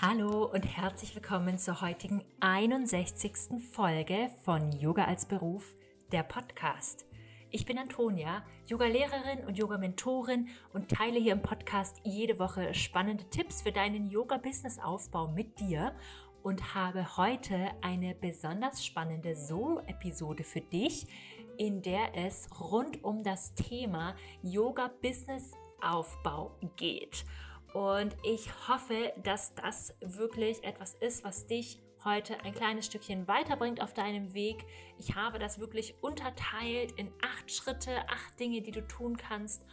Hallo 0.00 0.44
und 0.44 0.62
herzlich 0.62 1.16
willkommen 1.16 1.58
zur 1.58 1.80
heutigen 1.80 2.22
61. 2.38 3.60
Folge 3.72 4.30
von 4.44 4.70
Yoga 4.70 5.06
als 5.06 5.26
Beruf, 5.26 5.74
der 6.12 6.22
Podcast. 6.22 7.04
Ich 7.50 7.66
bin 7.66 7.78
Antonia, 7.78 8.44
Yoga-Lehrerin 8.68 9.44
und 9.44 9.58
Yoga-Mentorin 9.58 10.50
und 10.72 10.88
teile 10.88 11.18
hier 11.18 11.32
im 11.32 11.42
Podcast 11.42 12.00
jede 12.04 12.38
Woche 12.38 12.74
spannende 12.74 13.24
Tipps 13.30 13.62
für 13.62 13.72
deinen 13.72 14.08
Yoga-Business-Aufbau 14.08 15.32
mit 15.32 15.58
dir 15.58 15.96
und 16.44 16.76
habe 16.76 17.16
heute 17.16 17.58
eine 17.82 18.14
besonders 18.14 18.86
spannende 18.86 19.34
Solo-Episode 19.34 20.44
für 20.44 20.60
dich, 20.60 21.08
in 21.56 21.82
der 21.82 22.14
es 22.14 22.48
rund 22.60 23.02
um 23.02 23.24
das 23.24 23.56
Thema 23.56 24.14
Yoga-Business-Aufbau 24.42 26.56
geht. 26.76 27.24
Und 27.72 28.16
ich 28.22 28.48
hoffe, 28.68 29.12
dass 29.22 29.54
das 29.54 29.96
wirklich 30.00 30.64
etwas 30.64 30.94
ist, 30.94 31.24
was 31.24 31.46
dich 31.46 31.80
heute 32.04 32.40
ein 32.44 32.54
kleines 32.54 32.86
Stückchen 32.86 33.26
weiterbringt 33.28 33.82
auf 33.82 33.92
deinem 33.92 34.32
Weg. 34.34 34.64
Ich 34.98 35.14
habe 35.14 35.38
das 35.38 35.58
wirklich 35.58 35.94
unterteilt 36.00 36.92
in 36.92 37.10
acht 37.22 37.50
Schritte, 37.50 37.90
acht 38.08 38.38
Dinge, 38.38 38.62
die 38.62 38.70
du 38.70 38.86
tun 38.86 39.16
kannst. 39.16 39.66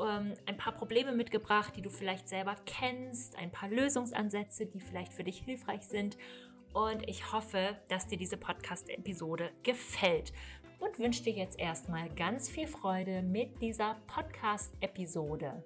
Ähm, 0.00 0.34
ein 0.46 0.56
paar 0.56 0.72
Probleme 0.72 1.12
mitgebracht, 1.12 1.74
die 1.76 1.82
du 1.82 1.90
vielleicht 1.90 2.28
selber 2.28 2.56
kennst, 2.64 3.36
ein 3.36 3.50
paar 3.50 3.68
Lösungsansätze, 3.68 4.66
die 4.66 4.80
vielleicht 4.80 5.12
für 5.12 5.24
dich 5.24 5.38
hilfreich 5.38 5.82
sind. 5.82 6.16
Und 6.72 7.06
ich 7.08 7.32
hoffe, 7.32 7.76
dass 7.88 8.06
dir 8.06 8.16
diese 8.16 8.38
Podcast-Episode 8.38 9.50
gefällt. 9.62 10.32
Und 10.78 10.98
wünsche 10.98 11.22
dir 11.22 11.34
jetzt 11.34 11.60
erstmal 11.60 12.08
ganz 12.10 12.48
viel 12.48 12.66
Freude 12.66 13.22
mit 13.22 13.60
dieser 13.60 13.96
Podcast-Episode. 14.06 15.62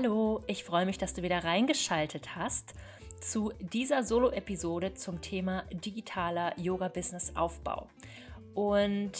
Hallo, 0.00 0.44
ich 0.46 0.62
freue 0.62 0.86
mich, 0.86 0.96
dass 0.96 1.14
du 1.14 1.22
wieder 1.22 1.42
reingeschaltet 1.42 2.36
hast 2.36 2.74
zu 3.20 3.52
dieser 3.58 4.04
Solo-Episode 4.04 4.94
zum 4.94 5.20
Thema 5.20 5.64
digitaler 5.72 6.56
Yoga-Business-Aufbau. 6.56 7.88
Und 8.54 9.10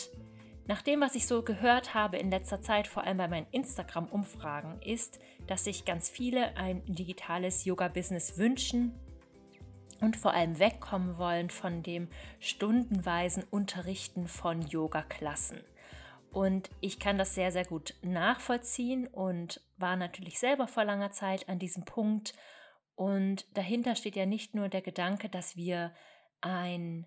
nach 0.68 0.82
dem, 0.82 1.00
was 1.00 1.16
ich 1.16 1.26
so 1.26 1.42
gehört 1.42 1.94
habe 1.94 2.18
in 2.18 2.30
letzter 2.30 2.62
Zeit, 2.62 2.86
vor 2.86 3.02
allem 3.02 3.16
bei 3.16 3.26
meinen 3.26 3.48
Instagram-Umfragen, 3.50 4.80
ist, 4.80 5.18
dass 5.48 5.64
sich 5.64 5.84
ganz 5.84 6.08
viele 6.08 6.56
ein 6.56 6.84
digitales 6.86 7.64
Yoga-Business 7.64 8.38
wünschen 8.38 8.94
und 10.00 10.16
vor 10.16 10.32
allem 10.32 10.60
wegkommen 10.60 11.18
wollen 11.18 11.50
von 11.50 11.82
dem 11.82 12.06
stundenweisen 12.38 13.42
Unterrichten 13.50 14.28
von 14.28 14.62
Yoga-Klassen. 14.62 15.58
Und 16.32 16.70
ich 16.80 16.98
kann 16.98 17.18
das 17.18 17.34
sehr, 17.34 17.52
sehr 17.52 17.64
gut 17.64 17.94
nachvollziehen 18.02 19.06
und 19.06 19.60
war 19.76 19.96
natürlich 19.96 20.38
selber 20.38 20.68
vor 20.68 20.84
langer 20.84 21.10
Zeit 21.10 21.48
an 21.48 21.58
diesem 21.58 21.84
Punkt. 21.84 22.34
Und 22.94 23.46
dahinter 23.56 23.96
steht 23.96 24.16
ja 24.16 24.26
nicht 24.26 24.54
nur 24.54 24.68
der 24.68 24.82
Gedanke, 24.82 25.28
dass 25.28 25.56
wir 25.56 25.94
ein 26.40 27.06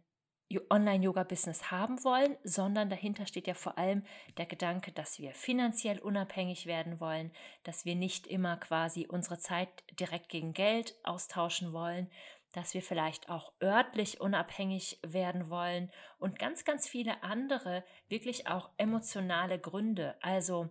Online-Yoga-Business 0.70 1.72
haben 1.72 2.04
wollen, 2.04 2.36
sondern 2.44 2.90
dahinter 2.90 3.26
steht 3.26 3.48
ja 3.48 3.54
vor 3.54 3.78
allem 3.78 4.04
der 4.38 4.46
Gedanke, 4.46 4.92
dass 4.92 5.20
wir 5.20 5.34
finanziell 5.34 6.00
unabhängig 6.00 6.66
werden 6.66 7.00
wollen, 7.00 7.32
dass 7.64 7.86
wir 7.86 7.96
nicht 7.96 8.28
immer 8.28 8.58
quasi 8.58 9.08
unsere 9.08 9.40
Zeit 9.40 9.70
direkt 10.00 10.30
gegen 10.30 10.54
Geld 10.54 10.96
austauschen 11.04 11.72
wollen, 11.74 12.10
dass 12.54 12.74
wir 12.74 12.82
vielleicht 12.82 13.30
auch 13.30 13.54
örtlich 13.62 14.20
unabhängig 14.22 15.00
werden 15.04 15.50
wollen 15.50 15.92
und 16.20 16.40
ganz, 16.40 16.64
ganz 16.64 16.88
viele 16.88 17.24
andere 17.24 17.84
wirklich 18.10 18.48
auch 18.48 18.70
emotionale 18.78 19.60
Gründe. 19.60 20.16
Also 20.22 20.70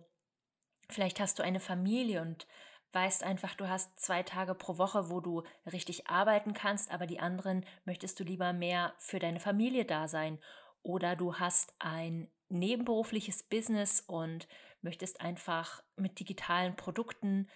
vielleicht 0.89 1.19
hast 1.19 1.39
du 1.39 1.43
eine 1.43 1.59
Familie 1.59 2.21
und 2.21 2.47
weißt 2.93 3.23
einfach, 3.23 3.55
du 3.55 3.69
hast 3.69 3.99
zwei 3.99 4.23
Tage 4.23 4.53
pro 4.53 4.77
Woche, 4.77 5.09
wo 5.09 5.21
du 5.21 5.43
richtig 5.71 6.07
arbeiten 6.07 6.53
kannst, 6.53 6.91
aber 6.91 7.07
die 7.07 7.19
anderen 7.19 7.65
möchtest 7.85 8.19
du 8.19 8.23
lieber 8.23 8.53
mehr 8.53 8.93
für 8.97 9.19
deine 9.19 9.39
Familie 9.39 9.85
da 9.85 10.07
sein. 10.07 10.39
Oder 10.83 11.15
du 11.15 11.35
hast 11.35 11.73
ein 11.79 12.29
nebenberufliches 12.49 13.43
Business 13.43 14.01
und 14.01 14.47
möchtest 14.81 15.21
einfach 15.21 15.83
mit 15.95 16.19
digitalen 16.19 16.75
Produkten 16.75 17.47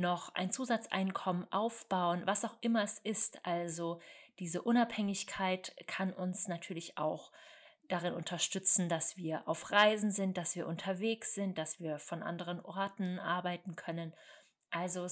noch 0.00 0.34
ein 0.34 0.50
Zusatzeinkommen 0.50 1.50
aufbauen, 1.52 2.22
was 2.26 2.44
auch 2.44 2.56
immer 2.60 2.82
es 2.82 2.98
ist. 2.98 3.44
Also 3.46 4.00
diese 4.38 4.62
Unabhängigkeit 4.62 5.74
kann 5.86 6.12
uns 6.12 6.48
natürlich 6.48 6.98
auch 6.98 7.30
darin 7.88 8.14
unterstützen, 8.14 8.88
dass 8.88 9.16
wir 9.16 9.46
auf 9.48 9.70
Reisen 9.70 10.12
sind, 10.12 10.36
dass 10.36 10.56
wir 10.56 10.66
unterwegs 10.66 11.34
sind, 11.34 11.58
dass 11.58 11.80
wir 11.80 11.98
von 11.98 12.22
anderen 12.22 12.60
Orten 12.60 13.18
arbeiten 13.18 13.76
können. 13.76 14.14
Also 14.70 15.06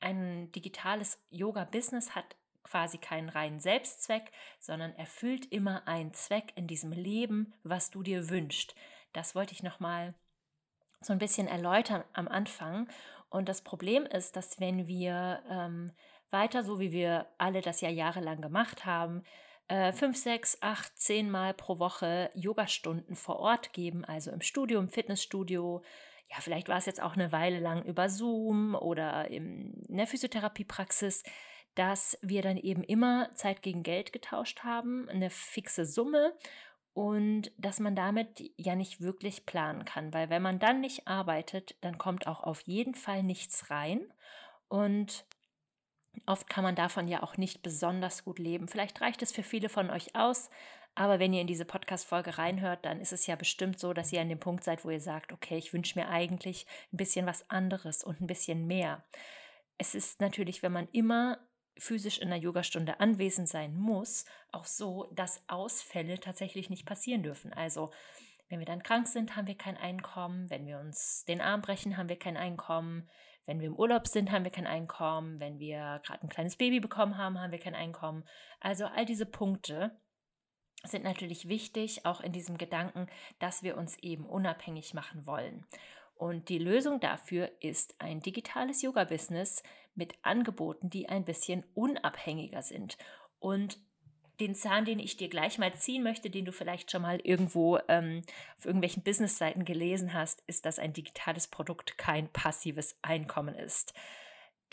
ein 0.00 0.50
digitales 0.52 1.18
Yoga-Business 1.30 2.14
hat 2.14 2.36
quasi 2.62 2.98
keinen 2.98 3.28
reinen 3.28 3.60
Selbstzweck, 3.60 4.32
sondern 4.58 4.94
erfüllt 4.94 5.50
immer 5.52 5.86
einen 5.86 6.14
Zweck 6.14 6.52
in 6.56 6.66
diesem 6.66 6.92
Leben, 6.92 7.54
was 7.62 7.90
du 7.90 8.02
dir 8.02 8.30
wünschst. 8.30 8.74
Das 9.12 9.34
wollte 9.34 9.52
ich 9.52 9.62
nochmal 9.62 10.14
so 11.00 11.12
ein 11.12 11.18
bisschen 11.18 11.48
erläutern 11.48 12.04
am 12.12 12.28
Anfang. 12.28 12.88
Und 13.30 13.48
das 13.48 13.62
Problem 13.62 14.04
ist, 14.06 14.36
dass 14.36 14.60
wenn 14.60 14.86
wir 14.86 15.42
ähm, 15.48 15.92
weiter, 16.30 16.64
so 16.64 16.80
wie 16.80 16.92
wir 16.92 17.26
alle 17.38 17.60
das 17.60 17.80
ja 17.80 17.88
jahrelang 17.88 18.40
gemacht 18.40 18.84
haben, 18.84 19.22
äh, 19.68 19.92
fünf, 19.92 20.16
sechs, 20.16 20.58
acht, 20.60 20.98
zehn 20.98 21.30
Mal 21.30 21.54
pro 21.54 21.78
Woche 21.78 22.30
Yogastunden 22.34 23.14
vor 23.14 23.38
Ort 23.38 23.72
geben, 23.72 24.04
also 24.04 24.32
im 24.32 24.40
Studio, 24.40 24.80
im 24.80 24.88
Fitnessstudio, 24.88 25.82
ja, 26.28 26.36
vielleicht 26.40 26.68
war 26.68 26.78
es 26.78 26.86
jetzt 26.86 27.02
auch 27.02 27.14
eine 27.14 27.32
Weile 27.32 27.60
lang 27.60 27.84
über 27.84 28.08
Zoom 28.08 28.74
oder 28.74 29.28
in 29.30 29.74
der 29.88 30.06
Physiotherapiepraxis, 30.06 31.22
dass 31.74 32.18
wir 32.20 32.42
dann 32.42 32.56
eben 32.56 32.82
immer 32.82 33.30
Zeit 33.34 33.62
gegen 33.62 33.82
Geld 33.82 34.12
getauscht 34.12 34.64
haben, 34.64 35.08
eine 35.08 35.30
fixe 35.30 35.86
Summe 35.86 36.34
und 36.92 37.52
dass 37.56 37.80
man 37.80 37.94
damit 37.94 38.42
ja 38.56 38.74
nicht 38.74 39.00
wirklich 39.00 39.46
planen 39.46 39.84
kann, 39.84 40.12
weil 40.12 40.30
wenn 40.30 40.42
man 40.42 40.58
dann 40.58 40.80
nicht 40.80 41.06
arbeitet, 41.06 41.76
dann 41.82 41.98
kommt 41.98 42.26
auch 42.26 42.42
auf 42.42 42.62
jeden 42.62 42.94
Fall 42.94 43.22
nichts 43.22 43.70
rein 43.70 44.12
und 44.68 45.24
oft 46.26 46.48
kann 46.48 46.64
man 46.64 46.74
davon 46.74 47.06
ja 47.06 47.22
auch 47.22 47.36
nicht 47.36 47.62
besonders 47.62 48.24
gut 48.24 48.38
leben. 48.38 48.68
Vielleicht 48.68 49.00
reicht 49.00 49.22
es 49.22 49.32
für 49.32 49.44
viele 49.44 49.68
von 49.68 49.90
euch 49.90 50.16
aus, 50.16 50.50
aber 50.94 51.18
wenn 51.18 51.32
ihr 51.32 51.40
in 51.40 51.46
diese 51.46 51.64
Podcast-Folge 51.64 52.36
reinhört, 52.38 52.84
dann 52.84 53.00
ist 53.00 53.12
es 53.12 53.26
ja 53.26 53.36
bestimmt 53.36 53.78
so, 53.78 53.92
dass 53.92 54.12
ihr 54.12 54.20
an 54.20 54.28
dem 54.28 54.40
Punkt 54.40 54.64
seid, 54.64 54.84
wo 54.84 54.90
ihr 54.90 55.00
sagt, 55.00 55.32
okay, 55.32 55.56
ich 55.56 55.72
wünsche 55.72 55.98
mir 55.98 56.08
eigentlich 56.08 56.66
ein 56.92 56.96
bisschen 56.96 57.26
was 57.26 57.48
anderes 57.48 58.02
und 58.02 58.20
ein 58.20 58.26
bisschen 58.26 58.66
mehr. 58.66 59.04
Es 59.78 59.94
ist 59.94 60.20
natürlich, 60.20 60.62
wenn 60.62 60.72
man 60.72 60.88
immer 60.92 61.38
physisch 61.78 62.18
in 62.18 62.28
einer 62.28 62.40
Yogastunde 62.40 63.00
anwesend 63.00 63.48
sein 63.48 63.74
muss, 63.74 64.24
auch 64.52 64.64
so, 64.64 65.10
dass 65.12 65.42
Ausfälle 65.48 66.20
tatsächlich 66.20 66.70
nicht 66.70 66.86
passieren 66.86 67.22
dürfen. 67.22 67.52
Also 67.52 67.90
wenn 68.48 68.58
wir 68.58 68.66
dann 68.66 68.82
krank 68.82 69.06
sind, 69.06 69.36
haben 69.36 69.46
wir 69.46 69.56
kein 69.56 69.76
Einkommen. 69.76 70.50
Wenn 70.50 70.66
wir 70.66 70.78
uns 70.80 71.24
den 71.26 71.40
Arm 71.40 71.62
brechen, 71.62 71.96
haben 71.96 72.08
wir 72.08 72.18
kein 72.18 72.36
Einkommen. 72.36 73.08
Wenn 73.46 73.60
wir 73.60 73.68
im 73.68 73.76
Urlaub 73.76 74.06
sind, 74.06 74.32
haben 74.32 74.44
wir 74.44 74.50
kein 74.50 74.66
Einkommen. 74.66 75.40
Wenn 75.40 75.58
wir 75.58 76.00
gerade 76.04 76.22
ein 76.22 76.28
kleines 76.28 76.56
Baby 76.56 76.80
bekommen 76.80 77.16
haben, 77.16 77.40
haben 77.40 77.52
wir 77.52 77.60
kein 77.60 77.74
Einkommen. 77.74 78.24
Also 78.58 78.86
all 78.86 79.06
diese 79.06 79.26
Punkte 79.26 79.96
sind 80.84 81.04
natürlich 81.04 81.48
wichtig, 81.48 82.06
auch 82.06 82.20
in 82.20 82.32
diesem 82.32 82.58
Gedanken, 82.58 83.06
dass 83.38 83.62
wir 83.62 83.76
uns 83.76 83.98
eben 83.98 84.26
unabhängig 84.26 84.94
machen 84.94 85.26
wollen. 85.26 85.64
Und 86.20 86.50
die 86.50 86.58
Lösung 86.58 87.00
dafür 87.00 87.50
ist 87.60 87.94
ein 87.98 88.20
digitales 88.20 88.82
Yoga-Business 88.82 89.62
mit 89.94 90.12
Angeboten, 90.20 90.90
die 90.90 91.08
ein 91.08 91.24
bisschen 91.24 91.64
unabhängiger 91.72 92.60
sind. 92.60 92.98
Und 93.38 93.78
den 94.38 94.54
Zahn, 94.54 94.84
den 94.84 94.98
ich 94.98 95.16
dir 95.16 95.30
gleich 95.30 95.56
mal 95.56 95.72
ziehen 95.72 96.02
möchte, 96.02 96.28
den 96.28 96.44
du 96.44 96.52
vielleicht 96.52 96.90
schon 96.90 97.00
mal 97.00 97.20
irgendwo 97.20 97.78
ähm, 97.88 98.22
auf 98.58 98.66
irgendwelchen 98.66 99.02
Businessseiten 99.02 99.64
gelesen 99.64 100.12
hast, 100.12 100.42
ist, 100.46 100.66
dass 100.66 100.78
ein 100.78 100.92
digitales 100.92 101.48
Produkt 101.48 101.96
kein 101.96 102.28
passives 102.28 102.98
Einkommen 103.00 103.54
ist. 103.54 103.94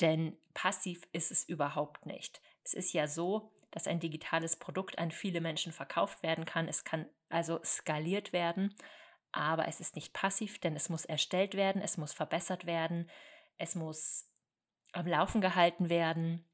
Denn 0.01 0.35
passiv 0.53 1.07
ist 1.13 1.31
es 1.31 1.47
überhaupt 1.47 2.05
nicht. 2.05 2.41
Es 2.65 2.73
ist 2.73 2.91
ja 2.91 3.07
so, 3.07 3.53
dass 3.71 3.87
ein 3.87 4.01
digitales 4.01 4.57
Produkt 4.57 4.99
an 4.99 5.11
viele 5.11 5.39
Menschen 5.39 5.71
verkauft 5.71 6.23
werden 6.23 6.43
kann. 6.43 6.67
Es 6.67 6.83
kann 6.83 7.05
also 7.29 7.61
skaliert 7.63 8.33
werden 8.33 8.75
aber 9.31 9.67
es 9.67 9.79
ist 9.79 9.95
nicht 9.95 10.13
passiv, 10.13 10.59
denn 10.59 10.75
es 10.75 10.89
muss 10.89 11.05
erstellt 11.05 11.55
werden, 11.55 11.81
es 11.81 11.97
muss 11.97 12.13
verbessert 12.13 12.65
werden, 12.65 13.09
es 13.57 13.75
muss 13.75 14.25
am 14.93 15.07
Laufen 15.07 15.41
gehalten 15.41 15.89
werden 15.89 16.45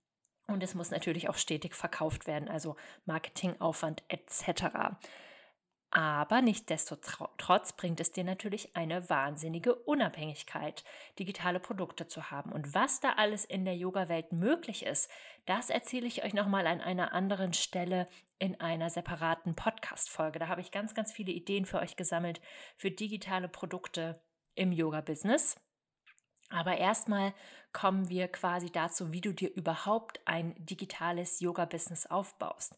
und 0.48 0.64
es 0.64 0.76
muss 0.76 0.92
natürlich 0.92 1.30
auch 1.30 1.38
stetig 1.38 1.76
verkauft 1.76 2.28
werden, 2.28 2.50
also 2.50 2.76
Marketingaufwand 3.06 4.04
etc. 4.08 4.96
Aber 5.96 6.42
nichtsdestotrotz 6.42 7.74
bringt 7.74 8.00
es 8.00 8.12
dir 8.12 8.24
natürlich 8.24 8.76
eine 8.76 9.12
wahnsinnige 9.12 9.76
Unabhängigkeit, 9.76 10.84
digitale 11.20 11.60
Produkte 11.60 12.08
zu 12.08 12.32
haben. 12.32 12.52
Und 12.52 12.74
was 12.74 13.00
da 13.00 13.14
alles 13.14 13.46
in 13.46 13.64
der 13.64 13.78
Yoga-Welt 13.78 14.32
möglich 14.32 14.88
ist, 14.88 15.08
das 15.46 15.70
erzähle 15.70 16.08
ich 16.08 16.24
euch 16.24 16.34
nochmal 16.34 16.66
an 16.66 16.82
einer 16.82 17.14
anderen 17.14 17.54
Stelle 17.54 18.08
in 18.40 18.60
einer 18.60 18.90
separaten 18.90 19.56
Podcast-Folge. 19.56 20.40
Da 20.40 20.48
habe 20.48 20.62
ich 20.62 20.72
ganz, 20.72 20.96
ganz 20.96 21.14
viele 21.14 21.32
Ideen 21.32 21.68
für 21.68 21.78
euch 21.78 21.96
gesammelt 21.96 22.42
für 22.76 22.90
digitale 22.90 23.48
Produkte 23.48 24.20
im 24.56 24.72
Yoga-Business. 24.72 25.58
Aber 26.50 26.76
erstmal 26.76 27.36
kommen 27.72 28.10
wir 28.10 28.30
quasi 28.30 28.72
dazu, 28.72 29.12
wie 29.12 29.22
du 29.22 29.32
dir 29.32 29.54
überhaupt 29.54 30.22
ein 30.26 30.56
digitales 30.58 31.40
Yoga-Business 31.40 32.08
aufbaust. 32.08 32.76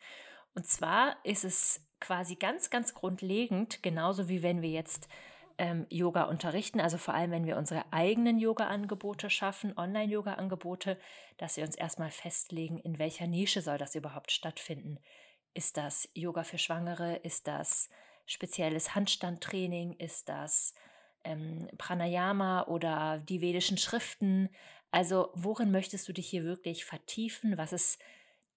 Und 0.53 0.67
zwar 0.67 1.15
ist 1.23 1.45
es 1.45 1.79
quasi 1.99 2.35
ganz, 2.35 2.69
ganz 2.69 2.93
grundlegend, 2.93 3.81
genauso 3.83 4.27
wie 4.27 4.43
wenn 4.43 4.61
wir 4.61 4.69
jetzt 4.69 5.07
ähm, 5.57 5.85
Yoga 5.89 6.23
unterrichten, 6.23 6.81
also 6.81 6.97
vor 6.97 7.13
allem 7.13 7.31
wenn 7.31 7.45
wir 7.45 7.57
unsere 7.57 7.85
eigenen 7.91 8.39
Yoga-Angebote 8.39 9.29
schaffen, 9.29 9.77
Online-Yoga-Angebote, 9.77 10.97
dass 11.37 11.57
wir 11.57 11.63
uns 11.63 11.75
erstmal 11.75 12.11
festlegen, 12.11 12.77
in 12.79 12.99
welcher 12.99 13.27
Nische 13.27 13.61
soll 13.61 13.77
das 13.77 13.95
überhaupt 13.95 14.31
stattfinden. 14.31 14.99
Ist 15.53 15.77
das 15.77 16.09
Yoga 16.13 16.43
für 16.43 16.57
Schwangere? 16.57 17.15
Ist 17.17 17.47
das 17.47 17.89
spezielles 18.25 18.95
Handstandtraining? 18.95 19.93
Ist 19.93 20.27
das 20.27 20.73
ähm, 21.23 21.69
Pranayama 21.77 22.63
oder 22.63 23.19
die 23.19 23.39
vedischen 23.39 23.77
Schriften? 23.77 24.49
Also 24.91 25.29
worin 25.33 25.71
möchtest 25.71 26.07
du 26.09 26.13
dich 26.13 26.27
hier 26.27 26.43
wirklich 26.43 26.83
vertiefen? 26.83 27.57
Was 27.57 27.71
ist 27.71 27.99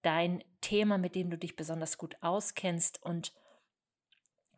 dein 0.02 0.42
Thema, 0.60 0.98
mit 0.98 1.14
dem 1.14 1.30
du 1.30 1.38
dich 1.38 1.56
besonders 1.56 1.98
gut 1.98 2.16
auskennst 2.20 3.02
und 3.02 3.32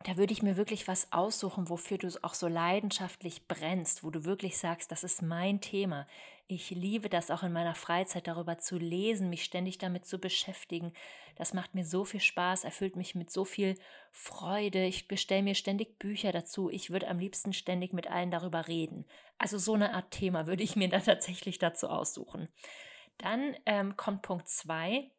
da 0.03 0.17
würde 0.17 0.33
ich 0.33 0.41
mir 0.41 0.57
wirklich 0.57 0.87
was 0.87 1.11
aussuchen, 1.11 1.69
wofür 1.69 1.97
du 1.99 2.09
auch 2.23 2.33
so 2.33 2.47
leidenschaftlich 2.47 3.47
brennst, 3.47 4.03
wo 4.03 4.09
du 4.09 4.25
wirklich 4.25 4.57
sagst, 4.57 4.91
das 4.91 5.03
ist 5.03 5.21
mein 5.21 5.61
Thema. 5.61 6.07
Ich 6.47 6.71
liebe 6.71 7.07
das 7.07 7.29
auch 7.29 7.43
in 7.43 7.53
meiner 7.53 7.75
Freizeit 7.75 8.27
darüber 8.27 8.57
zu 8.57 8.77
lesen, 8.77 9.29
mich 9.29 9.43
ständig 9.43 9.77
damit 9.77 10.05
zu 10.05 10.17
beschäftigen. 10.17 10.91
Das 11.35 11.53
macht 11.53 11.75
mir 11.75 11.85
so 11.85 12.03
viel 12.03 12.19
Spaß, 12.19 12.63
erfüllt 12.63 12.95
mich 12.95 13.13
mit 13.13 13.29
so 13.29 13.45
viel 13.45 13.77
Freude. 14.11 14.85
Ich 14.85 15.07
bestelle 15.07 15.43
mir 15.43 15.55
ständig 15.55 15.99
Bücher 15.99 16.31
dazu. 16.31 16.69
Ich 16.71 16.89
würde 16.89 17.07
am 17.07 17.19
liebsten 17.19 17.53
ständig 17.53 17.93
mit 17.93 18.09
allen 18.09 18.31
darüber 18.31 18.67
reden. 18.67 19.05
Also 19.37 19.59
so 19.59 19.75
eine 19.75 19.93
Art 19.93 20.11
Thema 20.11 20.47
würde 20.47 20.63
ich 20.63 20.75
mir 20.75 20.89
da 20.89 20.99
tatsächlich 20.99 21.59
dazu 21.59 21.89
aussuchen. 21.89 22.47
Dann 23.19 23.55
ähm, 23.67 23.95
kommt 23.97 24.23
Punkt 24.23 24.47
2 24.47 25.11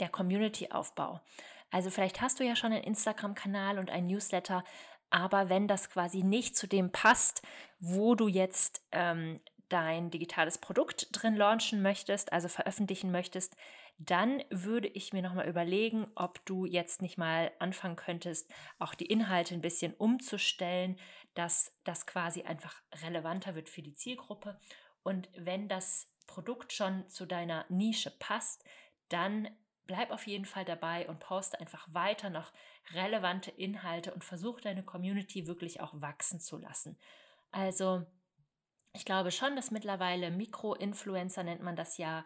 der 0.00 0.08
Community-Aufbau. 0.08 1.20
Also 1.70 1.90
vielleicht 1.90 2.20
hast 2.20 2.40
du 2.40 2.44
ja 2.44 2.56
schon 2.56 2.72
einen 2.72 2.84
Instagram-Kanal 2.84 3.78
und 3.78 3.90
einen 3.90 4.08
Newsletter, 4.08 4.64
aber 5.10 5.48
wenn 5.48 5.68
das 5.68 5.90
quasi 5.90 6.22
nicht 6.22 6.56
zu 6.56 6.66
dem 6.66 6.92
passt, 6.92 7.42
wo 7.78 8.14
du 8.14 8.28
jetzt 8.28 8.82
ähm, 8.92 9.40
dein 9.68 10.10
digitales 10.10 10.58
Produkt 10.58 11.08
drin 11.12 11.36
launchen 11.36 11.82
möchtest, 11.82 12.32
also 12.32 12.48
veröffentlichen 12.48 13.10
möchtest, 13.10 13.56
dann 13.98 14.42
würde 14.50 14.88
ich 14.88 15.12
mir 15.12 15.20
nochmal 15.20 15.48
überlegen, 15.48 16.06
ob 16.14 16.44
du 16.46 16.64
jetzt 16.64 17.02
nicht 17.02 17.18
mal 17.18 17.52
anfangen 17.58 17.96
könntest, 17.96 18.50
auch 18.78 18.94
die 18.94 19.06
Inhalte 19.06 19.54
ein 19.54 19.60
bisschen 19.60 19.92
umzustellen, 19.94 20.98
dass 21.34 21.76
das 21.84 22.06
quasi 22.06 22.42
einfach 22.42 22.80
relevanter 23.02 23.54
wird 23.54 23.68
für 23.68 23.82
die 23.82 23.94
Zielgruppe. 23.94 24.58
Und 25.02 25.28
wenn 25.36 25.68
das 25.68 26.08
Produkt 26.26 26.72
schon 26.72 27.08
zu 27.10 27.26
deiner 27.26 27.66
Nische 27.68 28.10
passt, 28.18 28.64
dann 29.10 29.48
bleib 29.90 30.12
auf 30.12 30.28
jeden 30.28 30.44
Fall 30.44 30.64
dabei 30.64 31.08
und 31.08 31.18
poste 31.18 31.58
einfach 31.58 31.84
weiter 31.92 32.30
noch 32.30 32.52
relevante 32.94 33.50
Inhalte 33.50 34.14
und 34.14 34.22
versuch 34.22 34.60
deine 34.60 34.84
Community 34.84 35.48
wirklich 35.48 35.80
auch 35.80 35.92
wachsen 35.94 36.38
zu 36.38 36.58
lassen. 36.58 36.96
Also, 37.50 38.06
ich 38.92 39.04
glaube 39.04 39.32
schon, 39.32 39.56
dass 39.56 39.72
mittlerweile 39.72 40.30
Mikro-Influencer 40.30 41.42
nennt 41.42 41.62
man 41.62 41.74
das 41.74 41.98
ja, 41.98 42.24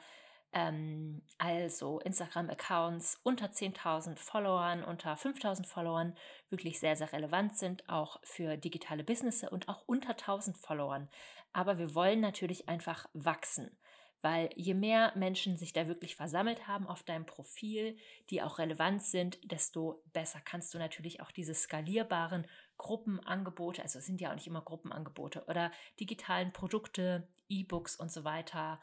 ähm, 0.52 1.22
also 1.38 2.00
Instagram-Accounts 2.00 3.20
unter 3.22 3.46
10.000 3.46 4.18
Followern, 4.18 4.84
unter 4.84 5.14
5.000 5.14 5.66
Followern 5.66 6.14
wirklich 6.50 6.78
sehr, 6.78 6.96
sehr 6.96 7.14
relevant 7.14 7.56
sind, 7.56 7.88
auch 7.88 8.20
für 8.24 8.58
digitale 8.58 9.04
Businesses 9.04 9.50
und 9.50 9.70
auch 9.70 9.84
unter 9.86 10.12
1.000 10.12 10.54
Followern. 10.54 11.08
Aber 11.54 11.78
wir 11.78 11.94
wollen 11.94 12.20
natürlich 12.20 12.68
einfach 12.68 13.06
wachsen 13.14 13.74
weil 14.24 14.48
je 14.56 14.72
mehr 14.72 15.12
Menschen 15.16 15.58
sich 15.58 15.74
da 15.74 15.86
wirklich 15.86 16.16
versammelt 16.16 16.66
haben 16.66 16.86
auf 16.86 17.02
deinem 17.02 17.26
Profil, 17.26 17.98
die 18.30 18.40
auch 18.40 18.58
relevant 18.58 19.02
sind, 19.02 19.38
desto 19.52 20.02
besser 20.14 20.40
kannst 20.42 20.72
du 20.72 20.78
natürlich 20.78 21.20
auch 21.20 21.30
diese 21.30 21.52
skalierbaren 21.52 22.46
Gruppenangebote, 22.78 23.82
also 23.82 23.98
es 23.98 24.06
sind 24.06 24.22
ja 24.22 24.30
auch 24.30 24.34
nicht 24.34 24.46
immer 24.46 24.62
Gruppenangebote 24.62 25.44
oder 25.44 25.70
digitalen 26.00 26.54
Produkte, 26.54 27.28
E-Books 27.50 27.96
und 27.96 28.10
so 28.10 28.24
weiter, 28.24 28.80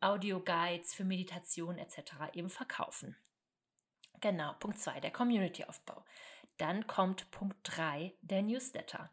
Audio-Guides 0.00 0.92
für 0.92 1.04
Meditation 1.04 1.78
etc. 1.78 2.32
eben 2.32 2.50
verkaufen. 2.50 3.14
Genau, 4.20 4.54
Punkt 4.54 4.80
2, 4.80 4.98
der 4.98 5.12
Community-Aufbau. 5.12 6.04
Dann 6.56 6.88
kommt 6.88 7.30
Punkt 7.30 7.58
3, 7.62 8.12
der 8.22 8.42
Newsletter. 8.42 9.12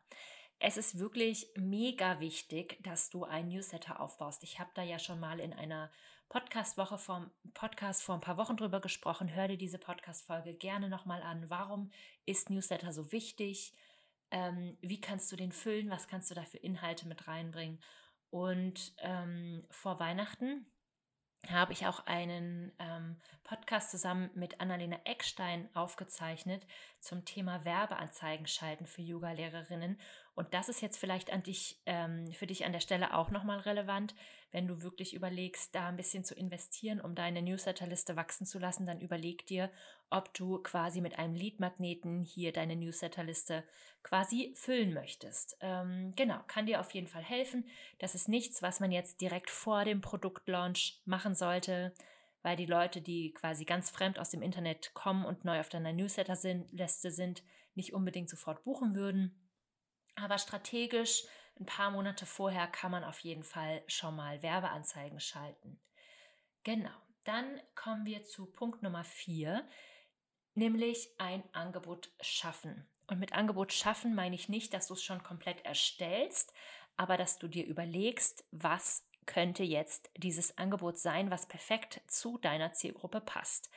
Es 0.64 0.78
ist 0.78 1.00
wirklich 1.00 1.48
mega 1.56 2.20
wichtig, 2.20 2.78
dass 2.84 3.10
du 3.10 3.24
ein 3.24 3.48
Newsletter 3.48 4.00
aufbaust. 4.00 4.44
Ich 4.44 4.60
habe 4.60 4.70
da 4.76 4.84
ja 4.84 5.00
schon 5.00 5.20
mal 5.20 5.40
in 5.40 5.54
einer 5.54 5.90
Podcast-Woche 6.30 7.00
vom 7.00 7.32
Podcast 7.56 8.04
vor 8.04 8.14
ein 8.14 8.22
paar 8.22 8.38
Wochen 8.38 8.58
drüber 8.58 8.80
gesprochen. 8.80 9.34
Hör 9.34 9.48
dir 9.48 9.58
diese 9.58 9.80
Podcast-Folge 9.80 10.54
gerne 10.54 10.88
nochmal 10.88 11.24
an. 11.24 11.50
Warum 11.50 11.90
ist 12.28 12.52
Newsletter 12.52 12.94
so 12.94 13.12
wichtig? 13.12 13.74
Ähm, 14.30 14.78
wie 14.82 15.02
kannst 15.02 15.32
du 15.32 15.36
den 15.36 15.52
füllen? 15.52 15.90
Was 15.90 16.08
kannst 16.08 16.30
du 16.30 16.36
da 16.36 16.44
für 16.44 16.60
Inhalte 16.60 17.08
mit 17.08 17.28
reinbringen? 17.28 17.82
Und 18.30 18.94
ähm, 19.00 19.66
vor 19.72 20.00
Weihnachten 20.00 20.68
habe 21.50 21.74
ich 21.74 21.88
auch 21.88 22.06
einen 22.06 22.72
ähm, 22.80 23.18
Podcast 23.44 23.92
zusammen 23.92 24.30
mit 24.36 24.62
Annalena 24.62 25.00
Eckstein 25.06 25.68
aufgezeichnet 25.74 26.66
zum 27.00 27.26
Thema 27.26 27.66
Werbeanzeigen 27.66 28.48
schalten 28.48 28.86
für 28.86 29.02
Yoga-Lehrerinnen. 29.02 30.00
Und 30.36 30.54
das 30.54 30.70
ist 30.70 30.82
jetzt 30.82 30.98
vielleicht 30.98 31.34
an 31.34 31.44
dich, 31.44 31.82
ähm, 31.86 32.32
für 32.32 32.48
dich 32.48 32.64
an 32.64 32.72
der 32.72 32.80
Stelle 32.80 33.16
auch 33.16 33.32
nochmal 33.32 33.60
relevant. 33.60 34.14
Wenn 34.52 34.68
du 34.68 34.84
wirklich 34.84 35.14
überlegst, 35.14 35.74
da 35.74 35.88
ein 35.88 35.98
bisschen 35.98 36.24
zu 36.24 36.36
investieren, 36.36 37.02
um 37.02 37.16
deine 37.16 37.42
Newsletterliste 37.42 38.16
wachsen 38.16 38.46
zu 38.46 38.60
lassen, 38.60 38.86
dann 38.86 39.02
überleg 39.02 39.46
dir, 39.48 39.72
ob 40.12 40.34
du 40.34 40.60
quasi 40.60 41.02
mit 41.02 41.18
einem 41.18 41.36
Leadmagneten 41.36 42.22
hier 42.22 42.54
deine 42.54 42.76
Newsletterliste 42.76 43.64
quasi 44.04 44.54
füllen 44.56 44.94
möchtest. 44.94 45.58
Ähm, 45.62 46.14
genau, 46.16 46.40
kann 46.48 46.66
dir 46.66 46.80
auf 46.80 46.92
jeden 46.92 47.08
Fall 47.08 47.24
helfen. 47.24 47.68
Das 48.00 48.16
ist 48.16 48.28
nichts, 48.28 48.62
was 48.62 48.80
man 48.80 48.92
jetzt 48.92 49.22
direkt 49.22 49.50
vor 49.50 49.86
dem 49.86 50.02
Produktlaunch 50.02 51.02
machen 51.06 51.36
sollte, 51.36 51.94
weil 52.42 52.56
die 52.56 52.66
Leute, 52.66 53.02
die 53.02 53.34
quasi 53.34 53.66
ganz 53.66 53.90
fremd 53.90 54.20
aus 54.20 54.30
dem 54.30 54.42
Internet 54.42 54.94
kommen 54.94 55.26
und 55.26 55.46
neu 55.46 55.60
auf 55.60 55.70
deiner 55.70 55.94
Newsletterliste 55.94 57.12
sind, 57.12 57.44
nicht 57.76 57.94
unbedingt 57.94 58.30
sofort 58.30 58.64
buchen 58.64 58.96
würden. 58.96 59.50
Aber 60.16 60.38
strategisch, 60.38 61.24
ein 61.60 61.66
paar 61.66 61.92
Monate 61.92 62.26
vorher, 62.26 62.68
kann 62.68 62.92
man 62.92 63.04
auf 63.04 63.20
jeden 63.20 63.44
Fall 63.44 63.84
schon 63.88 64.16
mal 64.16 64.42
Werbeanzeigen 64.42 65.20
schalten. 65.20 65.80
Genau, 66.64 66.90
dann 67.24 67.62
kommen 67.76 68.06
wir 68.06 68.24
zu 68.24 68.48
Punkt 68.48 68.82
Nummer 68.82 69.04
vier, 69.04 69.68
nämlich 70.56 71.10
ein 71.18 71.44
Angebot 71.54 72.12
schaffen. 72.22 72.88
Und 73.08 73.20
mit 73.20 73.34
Angebot 73.34 73.74
schaffen 73.74 74.16
meine 74.16 74.36
ich 74.36 74.50
nicht, 74.50 74.74
dass 74.74 74.88
du 74.88 74.94
es 74.94 75.04
schon 75.04 75.24
komplett 75.24 75.66
erstellst, 75.66 76.54
aber 76.98 77.18
dass 77.18 77.40
du 77.40 77.48
dir 77.48 77.66
überlegst, 77.66 78.46
was 78.52 79.06
könnte 79.26 79.64
jetzt 79.64 80.10
dieses 80.18 80.58
Angebot 80.58 80.98
sein, 80.98 81.32
was 81.32 81.46
perfekt 81.46 82.02
zu 82.08 82.38
deiner 82.38 82.74
Zielgruppe 82.74 83.22
passt. 83.22 83.70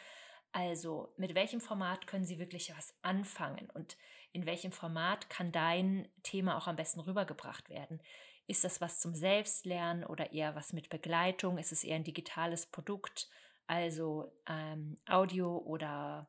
Also 0.53 1.13
mit 1.17 1.35
welchem 1.35 1.61
Format 1.61 2.07
können 2.07 2.25
sie 2.25 2.39
wirklich 2.39 2.73
was 2.77 2.95
anfangen 3.03 3.69
und 3.71 3.97
in 4.33 4.47
welchem 4.47 4.73
Format 4.73 5.31
kann 5.31 5.53
dein 5.53 6.09
Thema 6.23 6.57
auch 6.57 6.67
am 6.67 6.77
besten 6.77 7.01
rübergebracht 7.01 7.71
werden? 7.71 8.01
Ist 8.47 8.65
das 8.65 8.81
was 8.81 9.01
zum 9.01 9.15
Selbstlernen 9.15 10.05
oder 10.05 10.33
eher 10.33 10.55
was 10.55 10.73
mit 10.73 10.91
Begleitung? 10.91 11.57
Ist 11.57 11.73
es 11.73 11.85
eher 11.85 11.97
ein 11.97 12.05
digitales 12.05 12.67
Produkt, 12.67 13.29
also 13.67 14.33
ähm, 14.47 14.97
Audio 15.07 15.59
oder 15.59 16.29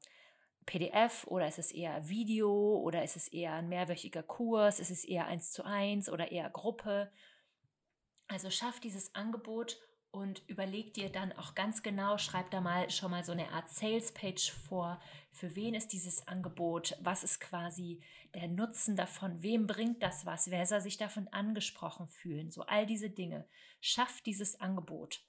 PDF 0.65 1.25
oder 1.27 1.47
ist 1.47 1.59
es 1.59 1.71
eher 1.71 2.07
Video 2.09 2.77
oder 2.79 3.03
ist 3.03 3.15
es 3.15 3.27
eher 3.27 3.53
ein 3.53 3.69
mehrwöchiger 3.69 4.23
Kurs? 4.23 4.79
Ist 4.79 4.91
es 4.91 5.03
eher 5.05 5.27
eins 5.27 5.51
zu 5.51 5.63
eins 5.63 6.09
oder 6.09 6.31
eher 6.31 6.49
Gruppe? 6.49 7.11
Also 8.27 8.49
schaff 8.49 8.79
dieses 8.79 9.13
Angebot 9.13 9.77
und 10.15 10.41
überleg 10.47 10.93
dir 10.93 11.11
dann 11.11 11.33
auch 11.33 11.55
ganz 11.55 11.83
genau, 11.83 12.17
schreib 12.17 12.49
da 12.49 12.61
mal 12.61 12.89
schon 12.89 13.11
mal 13.11 13.25
so 13.25 13.33
eine 13.33 13.51
Art 13.51 13.69
Sales 13.69 14.13
Page 14.13 14.49
vor. 14.49 15.01
Für 15.31 15.55
wen 15.55 15.75
ist 15.75 15.89
dieses 15.89 16.27
Angebot? 16.27 16.97
Was 17.01 17.23
ist 17.23 17.41
quasi 17.41 18.01
der 18.33 18.47
Nutzen 18.47 18.95
davon? 18.95 19.43
Wem 19.43 19.67
bringt 19.67 20.01
das 20.01 20.25
was? 20.25 20.49
Wer 20.49 20.65
soll 20.65 20.79
sich 20.79 20.97
davon 20.97 21.27
angesprochen 21.27 22.07
fühlen? 22.07 22.49
So 22.49 22.61
all 22.63 22.85
diese 22.85 23.09
Dinge. 23.09 23.45
Schaff 23.81 24.21
dieses 24.21 24.59
Angebot. 24.59 25.21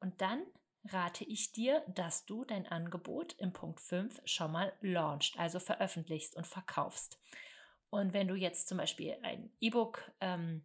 Und 0.00 0.20
dann 0.20 0.42
rate 0.86 1.24
ich 1.24 1.52
dir, 1.52 1.82
dass 1.88 2.26
du 2.26 2.44
dein 2.44 2.66
Angebot 2.66 3.34
im 3.38 3.52
Punkt 3.52 3.80
5 3.80 4.20
schon 4.24 4.52
mal 4.52 4.72
launchst, 4.80 5.38
also 5.38 5.58
veröffentlichst 5.58 6.36
und 6.36 6.46
verkaufst. 6.46 7.18
Und 7.90 8.12
wenn 8.12 8.28
du 8.28 8.34
jetzt 8.34 8.68
zum 8.68 8.78
Beispiel 8.78 9.16
ein 9.22 9.50
E-Book 9.60 10.10
ähm, 10.20 10.64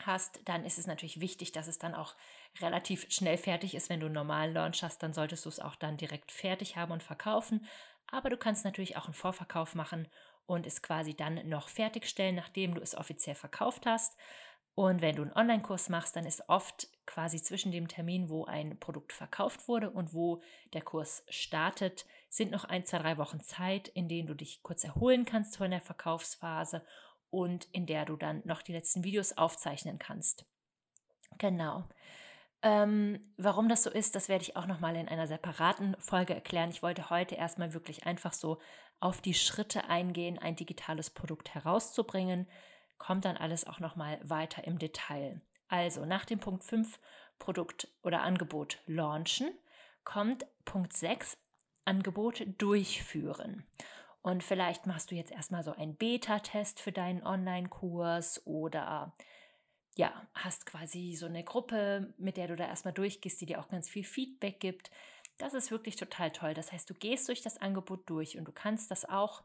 hast, 0.00 0.40
dann 0.44 0.64
ist 0.64 0.78
es 0.78 0.86
natürlich 0.86 1.20
wichtig, 1.20 1.52
dass 1.52 1.68
es 1.68 1.78
dann 1.78 1.94
auch 1.94 2.16
relativ 2.60 3.06
schnell 3.08 3.38
fertig 3.38 3.74
ist. 3.74 3.88
Wenn 3.88 4.00
du 4.00 4.06
einen 4.06 4.14
normalen 4.14 4.52
Launch 4.52 4.82
hast, 4.82 5.02
dann 5.02 5.12
solltest 5.12 5.44
du 5.44 5.48
es 5.48 5.60
auch 5.60 5.76
dann 5.76 5.96
direkt 5.96 6.32
fertig 6.32 6.76
haben 6.76 6.92
und 6.92 7.02
verkaufen. 7.02 7.66
Aber 8.08 8.30
du 8.30 8.36
kannst 8.36 8.64
natürlich 8.64 8.96
auch 8.96 9.06
einen 9.06 9.14
Vorverkauf 9.14 9.74
machen 9.74 10.08
und 10.46 10.66
es 10.66 10.82
quasi 10.82 11.14
dann 11.14 11.48
noch 11.48 11.68
fertigstellen, 11.68 12.36
nachdem 12.36 12.74
du 12.74 12.80
es 12.80 12.96
offiziell 12.96 13.34
verkauft 13.34 13.86
hast. 13.86 14.16
Und 14.74 15.00
wenn 15.00 15.16
du 15.16 15.22
einen 15.22 15.32
Online-Kurs 15.32 15.88
machst, 15.88 16.16
dann 16.16 16.26
ist 16.26 16.48
oft 16.48 16.88
quasi 17.06 17.40
zwischen 17.42 17.72
dem 17.72 17.88
Termin, 17.88 18.28
wo 18.28 18.44
ein 18.44 18.78
Produkt 18.78 19.12
verkauft 19.12 19.68
wurde 19.68 19.90
und 19.90 20.12
wo 20.12 20.42
der 20.72 20.82
Kurs 20.82 21.24
startet, 21.28 22.06
sind 22.28 22.50
noch 22.50 22.64
ein, 22.64 22.84
zwei, 22.84 22.98
drei 22.98 23.18
Wochen 23.18 23.40
Zeit, 23.40 23.88
in 23.88 24.08
denen 24.08 24.26
du 24.26 24.34
dich 24.34 24.62
kurz 24.62 24.84
erholen 24.84 25.24
kannst 25.24 25.56
von 25.56 25.70
der 25.70 25.80
Verkaufsphase 25.80 26.84
und 27.30 27.66
in 27.72 27.86
der 27.86 28.04
du 28.04 28.16
dann 28.16 28.42
noch 28.44 28.62
die 28.62 28.72
letzten 28.72 29.04
Videos 29.04 29.36
aufzeichnen 29.36 29.98
kannst. 29.98 30.44
Genau. 31.38 31.84
Ähm, 32.62 33.20
warum 33.36 33.68
das 33.68 33.82
so 33.82 33.90
ist, 33.90 34.14
das 34.14 34.28
werde 34.28 34.42
ich 34.42 34.56
auch 34.56 34.66
nochmal 34.66 34.96
in 34.96 35.08
einer 35.08 35.26
separaten 35.26 35.96
Folge 36.00 36.34
erklären. 36.34 36.70
Ich 36.70 36.82
wollte 36.82 37.10
heute 37.10 37.34
erstmal 37.34 37.74
wirklich 37.74 38.06
einfach 38.06 38.32
so 38.32 38.58
auf 38.98 39.20
die 39.20 39.34
Schritte 39.34 39.84
eingehen, 39.88 40.38
ein 40.38 40.56
digitales 40.56 41.10
Produkt 41.10 41.54
herauszubringen 41.54 42.46
kommt 42.98 43.24
dann 43.24 43.36
alles 43.36 43.66
auch 43.66 43.80
nochmal 43.80 44.18
weiter 44.22 44.64
im 44.64 44.78
Detail. 44.78 45.40
Also 45.68 46.04
nach 46.04 46.24
dem 46.24 46.38
Punkt 46.38 46.64
5 46.64 46.98
Produkt 47.38 47.88
oder 48.02 48.22
Angebot 48.22 48.78
launchen 48.86 49.50
kommt 50.04 50.46
Punkt 50.64 50.92
6 50.92 51.38
Angebote 51.84 52.46
durchführen. 52.46 53.66
Und 54.22 54.42
vielleicht 54.42 54.86
machst 54.86 55.10
du 55.10 55.14
jetzt 55.14 55.30
erstmal 55.30 55.62
so 55.62 55.72
einen 55.72 55.96
Beta-Test 55.96 56.80
für 56.80 56.92
deinen 56.92 57.24
Online-Kurs 57.24 58.44
oder 58.46 59.14
ja, 59.96 60.26
hast 60.34 60.66
quasi 60.66 61.14
so 61.14 61.26
eine 61.26 61.44
Gruppe, 61.44 62.12
mit 62.18 62.36
der 62.36 62.48
du 62.48 62.56
da 62.56 62.66
erstmal 62.66 62.92
durchgehst, 62.92 63.40
die 63.40 63.46
dir 63.46 63.60
auch 63.60 63.68
ganz 63.68 63.88
viel 63.88 64.04
Feedback 64.04 64.60
gibt. 64.60 64.90
Das 65.38 65.54
ist 65.54 65.70
wirklich 65.70 65.96
total 65.96 66.30
toll. 66.32 66.54
Das 66.54 66.72
heißt, 66.72 66.88
du 66.90 66.94
gehst 66.94 67.28
durch 67.28 67.40
das 67.40 67.58
Angebot 67.58 68.08
durch 68.10 68.36
und 68.36 68.46
du 68.46 68.52
kannst 68.52 68.90
das 68.90 69.08
auch 69.08 69.42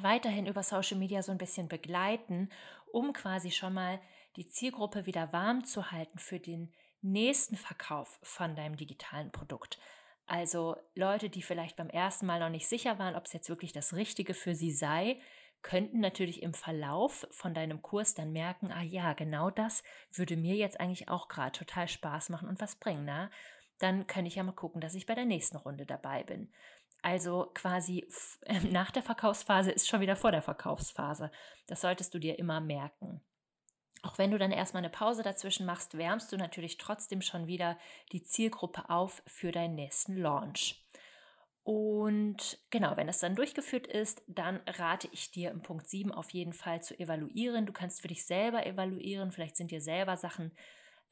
weiterhin 0.00 0.46
über 0.46 0.62
Social 0.62 0.96
Media 0.96 1.22
so 1.22 1.30
ein 1.30 1.38
bisschen 1.38 1.68
begleiten, 1.68 2.48
um 2.92 3.12
quasi 3.12 3.50
schon 3.50 3.74
mal 3.74 4.00
die 4.36 4.48
Zielgruppe 4.48 5.06
wieder 5.06 5.32
warm 5.32 5.64
zu 5.64 5.90
halten 5.90 6.18
für 6.18 6.40
den 6.40 6.72
nächsten 7.00 7.56
Verkauf 7.56 8.18
von 8.22 8.54
deinem 8.54 8.76
digitalen 8.76 9.32
Produkt. 9.32 9.78
Also 10.26 10.76
Leute, 10.94 11.28
die 11.28 11.42
vielleicht 11.42 11.76
beim 11.76 11.90
ersten 11.90 12.26
Mal 12.26 12.40
noch 12.40 12.48
nicht 12.48 12.68
sicher 12.68 12.98
waren, 12.98 13.16
ob 13.16 13.26
es 13.26 13.32
jetzt 13.32 13.48
wirklich 13.48 13.72
das 13.72 13.94
Richtige 13.94 14.34
für 14.34 14.54
sie 14.54 14.72
sei, 14.72 15.20
könnten 15.62 16.00
natürlich 16.00 16.42
im 16.42 16.54
Verlauf 16.54 17.26
von 17.30 17.54
deinem 17.54 17.82
Kurs 17.82 18.14
dann 18.14 18.32
merken, 18.32 18.72
ah 18.72 18.82
ja, 18.82 19.12
genau 19.12 19.50
das 19.50 19.82
würde 20.12 20.36
mir 20.36 20.56
jetzt 20.56 20.80
eigentlich 20.80 21.08
auch 21.08 21.28
gerade 21.28 21.52
total 21.52 21.88
Spaß 21.88 22.30
machen 22.30 22.48
und 22.48 22.60
was 22.60 22.76
bringen. 22.76 23.04
Na? 23.04 23.30
Dann 23.78 24.06
kann 24.06 24.26
ich 24.26 24.36
ja 24.36 24.42
mal 24.42 24.52
gucken, 24.52 24.80
dass 24.80 24.94
ich 24.94 25.06
bei 25.06 25.14
der 25.14 25.24
nächsten 25.24 25.56
Runde 25.56 25.86
dabei 25.86 26.24
bin. 26.24 26.52
Also 27.02 27.50
quasi 27.54 28.08
nach 28.70 28.90
der 28.90 29.02
Verkaufsphase 29.02 29.70
ist 29.70 29.88
schon 29.88 30.00
wieder 30.00 30.16
vor 30.16 30.32
der 30.32 30.42
Verkaufsphase. 30.42 31.30
Das 31.66 31.80
solltest 31.80 32.14
du 32.14 32.18
dir 32.18 32.38
immer 32.38 32.60
merken. 32.60 33.22
Auch 34.02 34.18
wenn 34.18 34.30
du 34.30 34.38
dann 34.38 34.50
erstmal 34.50 34.82
eine 34.82 34.90
Pause 34.90 35.22
dazwischen 35.22 35.64
machst, 35.64 35.96
wärmst 35.96 36.32
du 36.32 36.36
natürlich 36.36 36.76
trotzdem 36.76 37.22
schon 37.22 37.46
wieder 37.46 37.78
die 38.12 38.22
Zielgruppe 38.22 38.90
auf 38.90 39.22
für 39.26 39.52
deinen 39.52 39.76
nächsten 39.76 40.16
Launch. 40.16 40.84
Und 41.62 42.58
genau, 42.70 42.96
wenn 42.96 43.06
das 43.06 43.20
dann 43.20 43.36
durchgeführt 43.36 43.86
ist, 43.86 44.22
dann 44.26 44.60
rate 44.66 45.08
ich 45.12 45.30
dir 45.30 45.52
im 45.52 45.62
Punkt 45.62 45.88
7 45.88 46.10
auf 46.10 46.30
jeden 46.30 46.52
Fall 46.52 46.82
zu 46.82 46.98
evaluieren. 46.98 47.66
Du 47.66 47.72
kannst 47.72 48.02
für 48.02 48.08
dich 48.08 48.26
selber 48.26 48.66
evaluieren, 48.66 49.30
vielleicht 49.30 49.56
sind 49.56 49.70
dir 49.70 49.80
selber 49.80 50.16
Sachen 50.16 50.50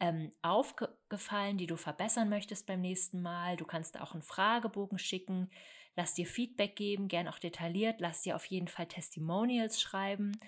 ähm, 0.01 0.33
aufgefallen, 0.43 1.57
die 1.57 1.69
du 1.69 1.77
verbessern 1.77 2.29
möchtest 2.29 2.67
beim 2.67 2.81
nächsten 2.81 3.23
Mal. 3.23 3.57
Du 3.57 3.65
kannst 3.65 4.01
auch 4.01 4.15
einen 4.15 4.23
Fragebogen 4.23 4.99
schicken, 4.99 5.51
Lass 5.97 6.15
dir 6.15 6.27
Feedback 6.27 6.77
geben, 6.77 7.09
gern 7.09 7.29
auch 7.29 7.39
detailliert. 7.39 8.01
Lass 8.01 8.23
dir 8.23 8.37
auf 8.37 8.45
jeden 8.47 8.69
Fall 8.69 8.87
Testimonials 8.87 9.81
schreiben. 9.81 10.39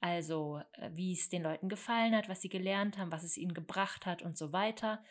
Also, 0.00 0.60
äh, 0.72 0.90
wie 0.92 1.12
es 1.12 1.28
den 1.28 1.42
Leuten 1.42 1.68
gefallen 1.68 2.14
hat, 2.14 2.28
was 2.28 2.40
sie 2.40 2.48
gelernt 2.48 2.98
haben, 2.98 3.10
was 3.10 3.24
es 3.24 3.36
ihnen 3.36 3.54
gebracht 3.54 4.06
hat 4.06 4.22
und 4.22 4.38
so 4.38 4.52
weiter. 4.52 5.02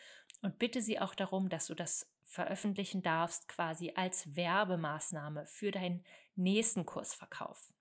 Und 0.42 0.58
bitte 0.58 0.80
sie 0.80 0.98
auch 0.98 1.14
darum, 1.14 1.48
dass 1.48 1.66
du 1.66 1.74
das 1.74 2.10
veröffentlichen 2.24 3.02
darfst, 3.02 3.48
quasi 3.48 3.92
als 3.94 4.36
Werbemaßnahme 4.36 5.46
für 5.46 5.70
deinen 5.70 6.04
nächsten 6.36 6.86
Kursverkauf. 6.86 7.72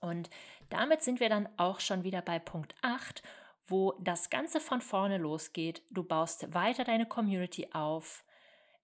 Und 0.00 0.30
damit 0.68 1.02
sind 1.02 1.20
wir 1.20 1.28
dann 1.28 1.48
auch 1.56 1.80
schon 1.80 2.04
wieder 2.04 2.22
bei 2.22 2.38
Punkt 2.38 2.74
8, 2.82 3.22
wo 3.66 3.92
das 4.00 4.30
Ganze 4.30 4.60
von 4.60 4.80
vorne 4.80 5.18
losgeht. 5.18 5.82
Du 5.90 6.02
baust 6.02 6.52
weiter 6.54 6.84
deine 6.84 7.06
Community 7.06 7.68
auf, 7.72 8.24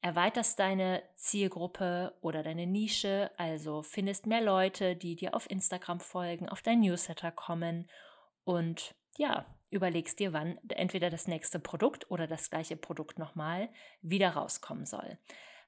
erweiterst 0.06 0.60
deine 0.60 1.02
Zielgruppe 1.16 2.14
oder 2.20 2.44
deine 2.44 2.68
Nische, 2.68 3.28
also 3.38 3.82
findest 3.82 4.26
mehr 4.26 4.40
Leute, 4.40 4.94
die 4.94 5.16
dir 5.16 5.34
auf 5.34 5.50
Instagram 5.50 5.98
folgen, 5.98 6.48
auf 6.48 6.62
dein 6.62 6.78
Newsletter 6.78 7.32
kommen 7.32 7.90
und 8.44 8.94
ja, 9.18 9.46
überlegst 9.68 10.20
dir, 10.20 10.32
wann 10.32 10.60
entweder 10.68 11.10
das 11.10 11.26
nächste 11.26 11.58
Produkt 11.58 12.08
oder 12.08 12.28
das 12.28 12.50
gleiche 12.50 12.76
Produkt 12.76 13.18
nochmal 13.18 13.68
wieder 14.00 14.30
rauskommen 14.30 14.86
soll. 14.86 15.18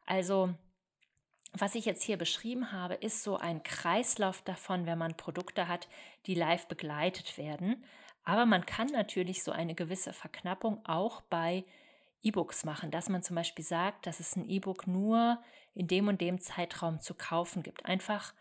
Also, 0.07 0.55
was 1.53 1.75
ich 1.75 1.85
jetzt 1.85 2.05
hier 2.05 2.17
beschrieben 2.17 2.71
habe, 2.71 2.95
ist 2.95 3.25
so 3.25 3.39
ein 3.39 3.65
Kreislauf 3.65 4.43
davon, 4.43 4.87
wenn 4.87 4.99
man 4.99 5.17
Produkte 5.17 5.67
hat, 5.67 5.89
die 6.27 6.37
live 6.37 6.69
begleitet 6.69 7.39
werden. 7.39 7.85
Aber 8.23 8.47
man 8.47 8.65
kann 8.67 8.87
natürlich 8.93 9.43
so 9.43 9.51
eine 9.51 9.75
gewisse 9.75 10.13
Verknappung 10.13 10.87
auch 10.87 11.23
bei 11.23 11.65
E-Books 12.23 12.65
machen, 12.65 12.91
dass 12.91 13.09
man 13.09 13.23
zum 13.23 13.37
Beispiel 13.37 13.65
sagt, 13.65 14.07
dass 14.07 14.21
es 14.21 14.37
ein 14.37 14.49
E-Book 14.49 14.87
nur 14.87 15.43
in 15.75 15.87
dem 15.87 16.09
und 16.09 16.21
dem 16.21 16.41
Zeitraum 16.41 17.01
zu 17.01 17.15
kaufen 17.15 17.63
gibt. 17.63 17.87
Einfach, 17.87 18.35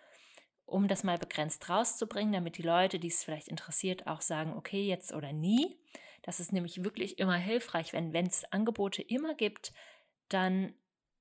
um 0.66 0.88
das 0.88 1.04
mal 1.04 1.18
begrenzt 1.18 1.70
rauszubringen, 1.70 2.34
damit 2.34 2.58
die 2.58 2.64
Leute, 2.64 3.00
die 3.00 3.10
es 3.10 3.24
vielleicht 3.24 3.48
interessiert, 3.48 4.08
auch 4.08 4.22
sagen, 4.22 4.54
okay, 4.54 4.88
jetzt 4.88 5.14
oder 5.14 5.34
nie. 5.34 5.78
Das 6.24 6.40
ist 6.40 6.52
nämlich 6.52 6.84
wirklich 6.84 7.20
immer 7.20 7.38
hilfreich, 7.38 7.94
wenn 7.94 8.14
es 8.26 8.52
Angebote 8.52 9.02
immer 9.02 9.36
gibt, 9.36 9.72
dann 10.30 10.74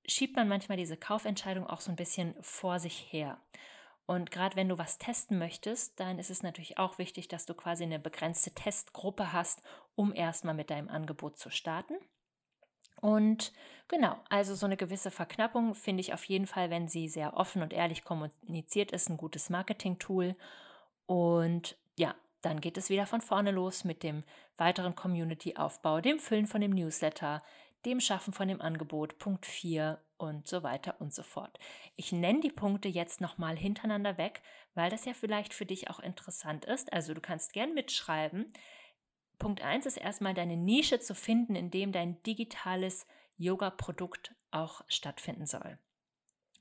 schiebt 0.07 0.37
man 0.37 0.49
manchmal 0.49 0.79
diese 0.79 0.97
Kaufentscheidung 0.97 1.67
auch 1.67 1.81
so 1.81 1.91
ein 1.91 1.97
bisschen 1.97 2.35
vor 2.41 2.81
sich 2.81 3.13
her. 3.13 3.41
Und 4.07 4.31
gerade 4.31 4.55
wenn 4.55 4.69
du 4.69 4.79
was 4.79 4.99
testen 4.99 5.39
möchtest, 5.39 5.99
dann 5.99 6.19
ist 6.19 6.31
es 6.31 6.43
natürlich 6.43 6.79
auch 6.79 6.99
wichtig, 6.99 7.27
dass 7.27 7.45
du 7.45 7.55
quasi 7.55 7.83
eine 7.83 7.99
begrenzte 7.99 8.53
Testgruppe 8.53 9.33
hast, 9.33 9.63
um 9.97 10.15
erstmal 10.15 10.55
mit 10.55 10.71
deinem 10.71 10.89
Angebot 10.89 11.39
zu 11.39 11.51
starten. 11.51 11.95
Und 13.01 13.53
genau, 13.89 14.17
also 14.31 14.55
so 14.55 14.67
eine 14.67 14.77
gewisse 14.77 15.11
Verknappung 15.11 15.75
finde 15.75 16.01
ich 16.01 16.15
auf 16.15 16.25
jeden 16.25 16.47
Fall, 16.47 16.71
wenn 16.71 16.89
sie 16.89 17.09
sehr 17.09 17.37
offen 17.37 17.63
und 17.63 17.73
ehrlich 17.73 18.05
kommuniziert 18.05 18.93
ist, 18.93 19.09
ein 19.09 19.17
gutes 19.17 19.51
Marketing-Tool. 19.51 20.35
Und 21.07 21.77
ja, 21.97 22.15
dann 22.43 22.61
geht 22.61 22.77
es 22.77 22.91
wieder 22.91 23.07
von 23.07 23.21
vorne 23.21 23.51
los 23.51 23.85
mit 23.85 24.03
dem 24.03 24.25
weiteren 24.57 24.95
Community-Aufbau, 24.95 26.01
dem 26.01 26.19
Füllen 26.19 26.47
von 26.47 26.61
dem 26.61 26.73
Newsletter, 26.73 27.43
dem 27.85 28.01
Schaffen 28.01 28.33
von 28.33 28.49
dem 28.49 28.61
Angebot, 28.61 29.19
Punkt 29.19 29.47
4 29.47 30.01
und 30.19 30.47
so 30.47 30.63
weiter 30.63 30.97
und 30.99 31.15
so 31.15 31.23
fort. 31.23 31.59
Ich 31.95 32.13
nenne 32.13 32.41
die 32.41 32.51
Punkte 32.51 32.89
jetzt 32.89 33.21
nochmal 33.21 33.57
hintereinander 33.57 34.19
weg, 34.19 34.43
weil 34.75 34.91
das 34.91 35.05
ja 35.05 35.13
vielleicht 35.13 35.55
für 35.55 35.67
dich 35.67 35.91
auch 35.91 36.01
interessant 36.01 36.65
ist. 36.65 36.93
Also 36.93 37.15
du 37.15 37.21
kannst 37.21 37.53
gern 37.53 37.75
mitschreiben. 37.75 38.53
Punkt 39.39 39.63
1 39.63 39.87
ist 39.87 39.97
erstmal 39.97 40.35
deine 40.35 40.57
Nische 40.57 41.01
zu 41.01 41.15
finden, 41.15 41.57
in 41.57 41.71
dem 41.71 41.93
dein 41.93 42.23
digitales 42.23 43.07
Yoga-Produkt 43.37 44.35
auch 44.51 44.83
stattfinden 44.89 45.47
soll. 45.47 45.79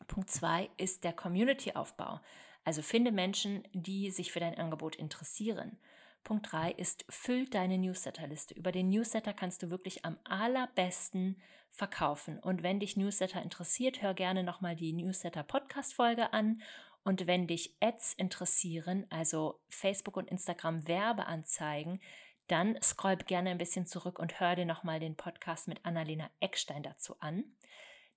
Punkt 0.07 0.29
2 0.29 0.69
ist 0.77 1.03
der 1.03 1.13
Community-Aufbau. 1.13 2.19
Also 2.63 2.81
finde 2.81 3.11
Menschen, 3.11 3.67
die 3.73 4.11
sich 4.11 4.31
für 4.31 4.39
dein 4.39 4.57
Angebot 4.57 4.95
interessieren. 4.95 5.77
Punkt 6.23 6.51
3 6.51 6.71
ist, 6.71 7.05
füll 7.07 7.47
deine 7.47 7.77
Newsletterliste. 7.77 8.55
Über 8.55 8.71
den 8.71 8.89
Newsletter 8.89 9.33
kannst 9.33 9.61
du 9.61 9.69
wirklich 9.69 10.03
am 10.03 10.17
allerbesten 10.23 11.39
verkaufen. 11.69 12.39
Und 12.39 12.63
wenn 12.63 12.79
dich 12.79 12.97
Newsletter 12.97 13.41
interessiert, 13.41 14.01
hör 14.01 14.13
gerne 14.13 14.43
nochmal 14.43 14.75
die 14.75 14.91
Newsletter-Podcast-Folge 14.93 16.33
an. 16.33 16.61
Und 17.03 17.27
wenn 17.27 17.45
dich 17.45 17.75
Ads 17.79 18.13
interessieren, 18.13 19.05
also 19.11 19.59
Facebook 19.69 20.17
und 20.17 20.29
Instagram 20.29 20.87
Werbeanzeigen, 20.87 22.01
dann 22.47 22.81
scroll 22.81 23.15
gerne 23.17 23.49
ein 23.49 23.57
bisschen 23.57 23.85
zurück 23.85 24.19
und 24.19 24.39
hör 24.39 24.55
dir 24.55 24.65
nochmal 24.65 24.99
den 24.99 25.15
Podcast 25.15 25.67
mit 25.67 25.83
Annalena 25.85 26.29
Eckstein 26.39 26.83
dazu 26.83 27.15
an. 27.19 27.43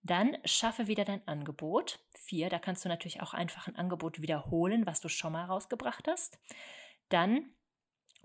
Dann 0.03 0.37
schaffe 0.45 0.87
wieder 0.87 1.05
dein 1.05 1.27
Angebot. 1.27 1.99
Vier, 2.15 2.49
da 2.51 2.59
kannst 2.59 2.85
du 2.85 2.89
natürlich 2.89 3.21
auch 3.21 3.35
einfach 3.35 3.67
ein 3.67 3.77
Angebot 3.77 4.21
wiederholen, 4.21 4.87
was 4.87 5.01
du 5.01 5.09
schon 5.09 5.33
mal 5.33 5.45
rausgebracht 5.45 6.07
hast. 6.07 6.39
Dann 7.09 7.51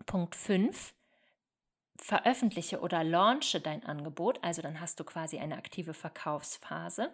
Punkt 0.05 0.35
5, 0.35 0.93
veröffentliche 1.97 2.81
oder 2.81 3.03
launche 3.03 3.61
dein 3.61 3.85
Angebot, 3.85 4.43
also 4.43 4.61
dann 4.61 4.79
hast 4.79 4.99
du 4.99 5.03
quasi 5.03 5.39
eine 5.39 5.57
aktive 5.57 5.93
Verkaufsphase. 5.93 7.11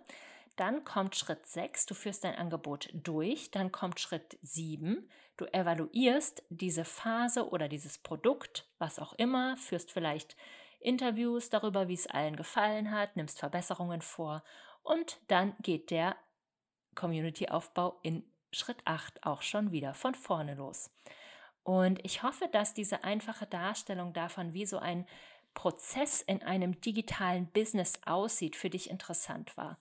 Dann 0.59 0.83
kommt 0.83 1.15
Schritt 1.15 1.45
6, 1.45 1.85
du 1.85 1.93
führst 1.93 2.25
dein 2.25 2.35
Angebot 2.35 2.89
durch. 2.91 3.49
Dann 3.49 3.71
kommt 3.71 4.01
Schritt 4.01 4.37
7, 4.41 5.09
du 5.37 5.45
evaluierst 5.53 6.43
diese 6.49 6.83
Phase 6.83 7.47
oder 7.49 7.69
dieses 7.69 7.97
Produkt, 7.97 8.67
was 8.77 8.99
auch 8.99 9.13
immer, 9.13 9.55
führst 9.55 9.89
vielleicht 9.89 10.35
Interviews 10.81 11.49
darüber, 11.49 11.87
wie 11.87 11.93
es 11.93 12.07
allen 12.07 12.35
gefallen 12.35 12.91
hat, 12.91 13.15
nimmst 13.15 13.39
Verbesserungen 13.39 14.01
vor 14.01 14.43
und 14.83 15.21
dann 15.29 15.55
geht 15.61 15.91
der 15.91 16.17
Community-Aufbau 16.95 17.97
in 18.03 18.29
Schritt 18.51 18.81
8 18.83 19.25
auch 19.25 19.41
schon 19.41 19.71
wieder 19.71 19.93
von 19.93 20.13
vorne 20.13 20.55
los. 20.55 20.91
Und 21.63 22.03
ich 22.03 22.21
hoffe, 22.21 22.49
dass 22.51 22.73
diese 22.73 23.05
einfache 23.05 23.45
Darstellung 23.45 24.11
davon, 24.11 24.53
wie 24.53 24.65
so 24.65 24.79
ein 24.79 25.07
Prozess 25.53 26.21
in 26.21 26.43
einem 26.43 26.79
digitalen 26.81 27.47
Business 27.47 27.99
aussieht, 28.05 28.55
für 28.55 28.69
dich 28.69 28.89
interessant 28.89 29.55
war. 29.57 29.77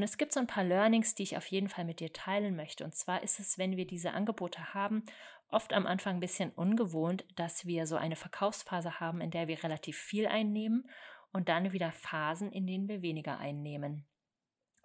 Und 0.00 0.04
es 0.04 0.16
gibt 0.16 0.32
so 0.32 0.40
ein 0.40 0.46
paar 0.46 0.64
Learnings, 0.64 1.14
die 1.14 1.24
ich 1.24 1.36
auf 1.36 1.44
jeden 1.48 1.68
Fall 1.68 1.84
mit 1.84 2.00
dir 2.00 2.10
teilen 2.10 2.56
möchte. 2.56 2.84
Und 2.84 2.94
zwar 2.94 3.22
ist 3.22 3.38
es, 3.38 3.58
wenn 3.58 3.76
wir 3.76 3.86
diese 3.86 4.12
Angebote 4.12 4.72
haben, 4.72 5.04
oft 5.50 5.74
am 5.74 5.86
Anfang 5.86 6.14
ein 6.16 6.20
bisschen 6.20 6.52
ungewohnt, 6.52 7.26
dass 7.36 7.66
wir 7.66 7.86
so 7.86 7.96
eine 7.96 8.16
Verkaufsphase 8.16 8.98
haben, 8.98 9.20
in 9.20 9.30
der 9.30 9.46
wir 9.46 9.62
relativ 9.62 9.98
viel 9.98 10.26
einnehmen 10.26 10.88
und 11.34 11.50
dann 11.50 11.72
wieder 11.72 11.92
Phasen, 11.92 12.50
in 12.50 12.66
denen 12.66 12.88
wir 12.88 13.02
weniger 13.02 13.36
einnehmen. 13.36 14.06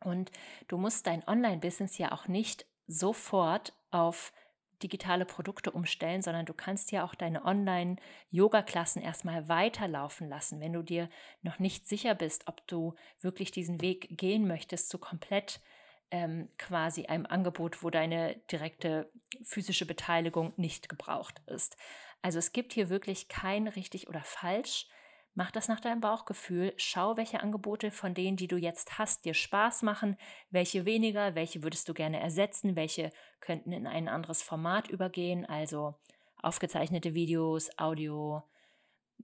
Und 0.01 0.33
du 0.67 0.77
musst 0.77 1.07
dein 1.07 1.25
Online-Business 1.25 1.97
ja 1.97 2.11
auch 2.11 2.27
nicht 2.27 2.65
sofort 2.85 3.71
auf 3.91 4.33
digitale 4.83 5.25
Produkte 5.25 5.71
umstellen, 5.71 6.21
sondern 6.21 6.45
du 6.45 6.53
kannst 6.53 6.91
ja 6.91 7.03
auch 7.05 7.15
deine 7.15 7.45
Online-Yoga-Klassen 7.45 9.01
erstmal 9.01 9.47
weiterlaufen 9.49 10.29
lassen, 10.29 10.59
wenn 10.59 10.73
du 10.73 10.81
dir 10.81 11.09
noch 11.41 11.59
nicht 11.59 11.87
sicher 11.87 12.15
bist, 12.15 12.47
ob 12.47 12.65
du 12.67 12.95
wirklich 13.21 13.51
diesen 13.51 13.81
Weg 13.81 14.17
gehen 14.17 14.47
möchtest 14.47 14.89
zu 14.89 14.97
komplett 14.97 15.61
ähm, 16.11 16.49
quasi 16.57 17.05
einem 17.05 17.25
Angebot, 17.25 17.83
wo 17.83 17.89
deine 17.89 18.35
direkte 18.51 19.11
physische 19.43 19.85
Beteiligung 19.85 20.53
nicht 20.57 20.89
gebraucht 20.89 21.41
ist. 21.47 21.77
Also 22.21 22.39
es 22.39 22.53
gibt 22.53 22.73
hier 22.73 22.89
wirklich 22.89 23.27
kein 23.27 23.67
richtig 23.67 24.07
oder 24.07 24.21
falsch. 24.21 24.87
Mach 25.37 25.51
das 25.51 25.67
nach 25.67 25.81
deinem 25.81 25.99
Bauchgefühl. 25.99 26.73
Schau, 26.77 27.17
welche 27.17 27.41
Angebote 27.43 27.91
von 27.91 28.13
denen, 28.13 28.37
die 28.37 28.47
du 28.47 28.55
jetzt 28.55 28.97
hast, 28.97 29.25
dir 29.25 29.33
Spaß 29.33 29.81
machen, 29.81 30.15
welche 30.49 30.85
weniger, 30.85 31.35
welche 31.35 31.61
würdest 31.61 31.89
du 31.89 31.93
gerne 31.93 32.21
ersetzen, 32.21 32.77
welche 32.77 33.11
könnten 33.41 33.73
in 33.73 33.85
ein 33.85 34.07
anderes 34.07 34.41
Format 34.41 34.87
übergehen, 34.89 35.45
also 35.45 35.95
aufgezeichnete 36.41 37.13
Videos, 37.13 37.69
Audio, 37.77 38.43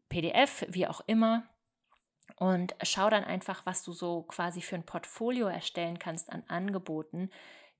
PDF, 0.09 0.65
wie 0.67 0.85
auch 0.85 0.99
immer. 1.07 1.47
Und 2.35 2.75
schau 2.83 3.09
dann 3.09 3.23
einfach, 3.23 3.65
was 3.65 3.81
du 3.83 3.93
so 3.93 4.23
quasi 4.23 4.61
für 4.61 4.75
ein 4.75 4.85
Portfolio 4.85 5.47
erstellen 5.47 5.97
kannst 5.97 6.29
an 6.29 6.43
Angeboten, 6.47 7.29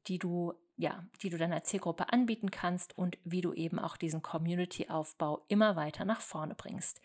die 0.08 0.20
du 0.20 0.54
ja, 0.78 1.06
die 1.22 1.30
du 1.30 1.38
deiner 1.38 1.64
Zielgruppe 1.64 2.12
anbieten 2.12 2.50
kannst 2.50 2.98
und 2.98 3.20
wie 3.24 3.42
du 3.42 3.54
eben 3.54 3.78
auch 3.78 3.98
diesen 3.98 4.24
Community-Aufbau 4.24 5.46
immer 5.48 5.76
weiter 5.76 6.06
nach 6.06 6.22
vorne 6.22 6.56
bringst. 6.56 7.02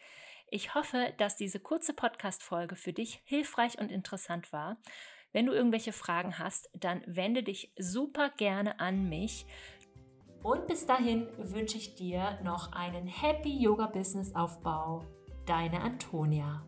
Ich 0.48 0.76
hoffe, 0.76 1.12
dass 1.18 1.36
diese 1.36 1.58
kurze 1.58 1.92
Podcast-Folge 1.92 2.76
für 2.76 2.92
dich 2.92 3.20
hilfreich 3.24 3.78
und 3.78 3.90
interessant 3.90 4.52
war. 4.52 4.76
Wenn 5.32 5.46
du 5.46 5.52
irgendwelche 5.52 5.92
Fragen 5.92 6.38
hast, 6.38 6.70
dann 6.72 7.02
wende 7.06 7.42
dich 7.42 7.72
super 7.76 8.30
gerne 8.30 8.78
an 8.78 9.08
mich. 9.08 9.44
Und 10.44 10.68
bis 10.68 10.86
dahin 10.86 11.26
wünsche 11.36 11.76
ich 11.76 11.96
dir 11.96 12.38
noch 12.44 12.72
einen 12.72 13.08
Happy 13.08 13.60
Yoga 13.60 13.86
Business 13.86 14.34
Aufbau. 14.36 15.04
Deine 15.46 15.80
Antonia. 15.80 16.64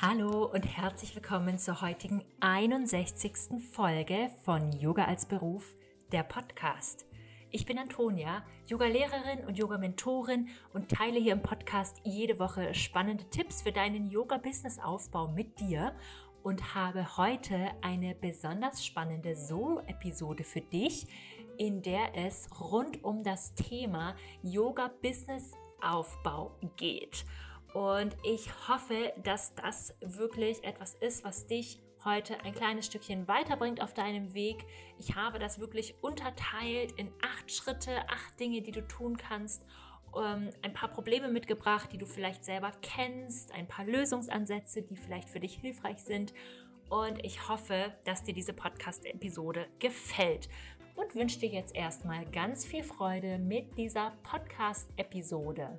Hallo 0.00 0.44
und 0.44 0.62
herzlich 0.62 1.16
willkommen 1.16 1.58
zur 1.58 1.80
heutigen 1.80 2.22
61. 2.38 3.60
Folge 3.72 4.30
von 4.44 4.70
Yoga 4.70 5.06
als 5.06 5.26
Beruf, 5.26 5.74
der 6.12 6.22
Podcast. 6.22 7.04
Ich 7.50 7.66
bin 7.66 7.80
Antonia, 7.80 8.44
Yoga-Lehrerin 8.68 9.44
und 9.44 9.58
Yoga-Mentorin 9.58 10.50
und 10.72 10.88
teile 10.88 11.18
hier 11.18 11.32
im 11.32 11.42
Podcast 11.42 12.00
jede 12.04 12.38
Woche 12.38 12.76
spannende 12.76 13.28
Tipps 13.30 13.62
für 13.62 13.72
deinen 13.72 14.08
Yoga-Business-Aufbau 14.08 15.32
mit 15.32 15.58
dir 15.58 15.96
und 16.44 16.76
habe 16.76 17.16
heute 17.16 17.58
eine 17.82 18.14
besonders 18.14 18.86
spannende 18.86 19.34
Solo-Episode 19.34 20.44
für 20.44 20.60
dich, 20.60 21.08
in 21.56 21.82
der 21.82 22.14
es 22.14 22.48
rund 22.60 23.02
um 23.02 23.24
das 23.24 23.56
Thema 23.56 24.14
Yoga-Business-Aufbau 24.44 26.56
geht. 26.76 27.24
Und 27.74 28.16
ich 28.24 28.48
hoffe, 28.68 29.12
dass 29.22 29.54
das 29.54 29.96
wirklich 30.00 30.64
etwas 30.64 30.94
ist, 30.94 31.24
was 31.24 31.46
dich 31.46 31.80
heute 32.04 32.40
ein 32.44 32.54
kleines 32.54 32.86
Stückchen 32.86 33.28
weiterbringt 33.28 33.82
auf 33.82 33.92
deinem 33.92 34.32
Weg. 34.34 34.64
Ich 34.98 35.14
habe 35.14 35.38
das 35.38 35.58
wirklich 35.58 35.94
unterteilt 36.00 36.92
in 36.92 37.10
acht 37.22 37.52
Schritte, 37.52 37.90
acht 38.08 38.38
Dinge, 38.38 38.62
die 38.62 38.72
du 38.72 38.86
tun 38.86 39.16
kannst. 39.16 39.66
Ähm, 40.16 40.50
ein 40.62 40.72
paar 40.72 40.88
Probleme 40.88 41.28
mitgebracht, 41.28 41.90
die 41.92 41.98
du 41.98 42.06
vielleicht 42.06 42.44
selber 42.44 42.72
kennst, 42.80 43.52
ein 43.52 43.68
paar 43.68 43.84
Lösungsansätze, 43.84 44.82
die 44.82 44.96
vielleicht 44.96 45.28
für 45.28 45.40
dich 45.40 45.54
hilfreich 45.56 45.98
sind. 45.98 46.32
Und 46.88 47.22
ich 47.24 47.48
hoffe, 47.48 47.92
dass 48.06 48.22
dir 48.22 48.32
diese 48.32 48.54
Podcast-Episode 48.54 49.66
gefällt. 49.78 50.48
Und 50.94 51.14
wünsche 51.14 51.38
dir 51.38 51.50
jetzt 51.50 51.76
erstmal 51.76 52.24
ganz 52.26 52.64
viel 52.64 52.82
Freude 52.82 53.38
mit 53.38 53.76
dieser 53.76 54.12
Podcast-Episode. 54.22 55.78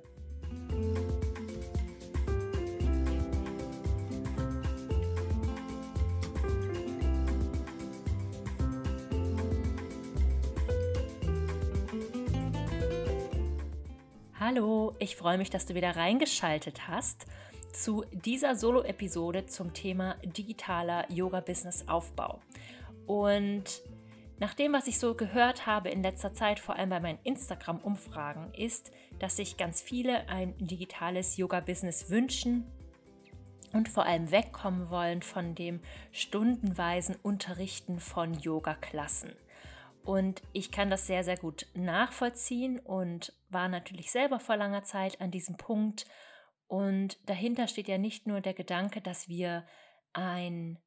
Hallo, 14.52 14.96
ich 14.98 15.14
freue 15.14 15.38
mich, 15.38 15.48
dass 15.50 15.66
du 15.66 15.76
wieder 15.76 15.94
reingeschaltet 15.94 16.88
hast 16.88 17.26
zu 17.72 18.04
dieser 18.10 18.56
Solo-Episode 18.56 19.46
zum 19.46 19.72
Thema 19.72 20.16
digitaler 20.24 21.08
Yoga-Business-Aufbau. 21.08 22.40
Und 23.06 23.62
nach 24.40 24.54
dem, 24.54 24.72
was 24.72 24.88
ich 24.88 24.98
so 24.98 25.14
gehört 25.14 25.66
habe 25.66 25.90
in 25.90 26.02
letzter 26.02 26.34
Zeit, 26.34 26.58
vor 26.58 26.74
allem 26.74 26.90
bei 26.90 26.98
meinen 26.98 27.20
Instagram-Umfragen, 27.22 28.52
ist, 28.52 28.90
dass 29.20 29.36
sich 29.36 29.56
ganz 29.56 29.80
viele 29.80 30.28
ein 30.28 30.58
digitales 30.58 31.36
Yoga-Business 31.36 32.10
wünschen 32.10 32.66
und 33.72 33.88
vor 33.88 34.04
allem 34.04 34.32
wegkommen 34.32 34.90
wollen 34.90 35.22
von 35.22 35.54
dem 35.54 35.78
stundenweisen 36.10 37.14
Unterrichten 37.22 38.00
von 38.00 38.34
Yoga-Klassen. 38.34 39.30
Und 40.04 40.42
ich 40.52 40.70
kann 40.70 40.90
das 40.90 41.06
sehr, 41.06 41.24
sehr 41.24 41.36
gut 41.36 41.66
nachvollziehen 41.74 42.78
und 42.78 43.32
war 43.48 43.68
natürlich 43.68 44.10
selber 44.10 44.40
vor 44.40 44.56
langer 44.56 44.84
Zeit 44.84 45.20
an 45.20 45.30
diesem 45.30 45.56
Punkt. 45.56 46.06
Und 46.66 47.18
dahinter 47.28 47.68
steht 47.68 47.88
ja 47.88 47.98
nicht 47.98 48.26
nur 48.26 48.40
der 48.40 48.54
Gedanke, 48.54 49.00
dass 49.00 49.28
wir 49.28 49.66
ein 50.12 50.78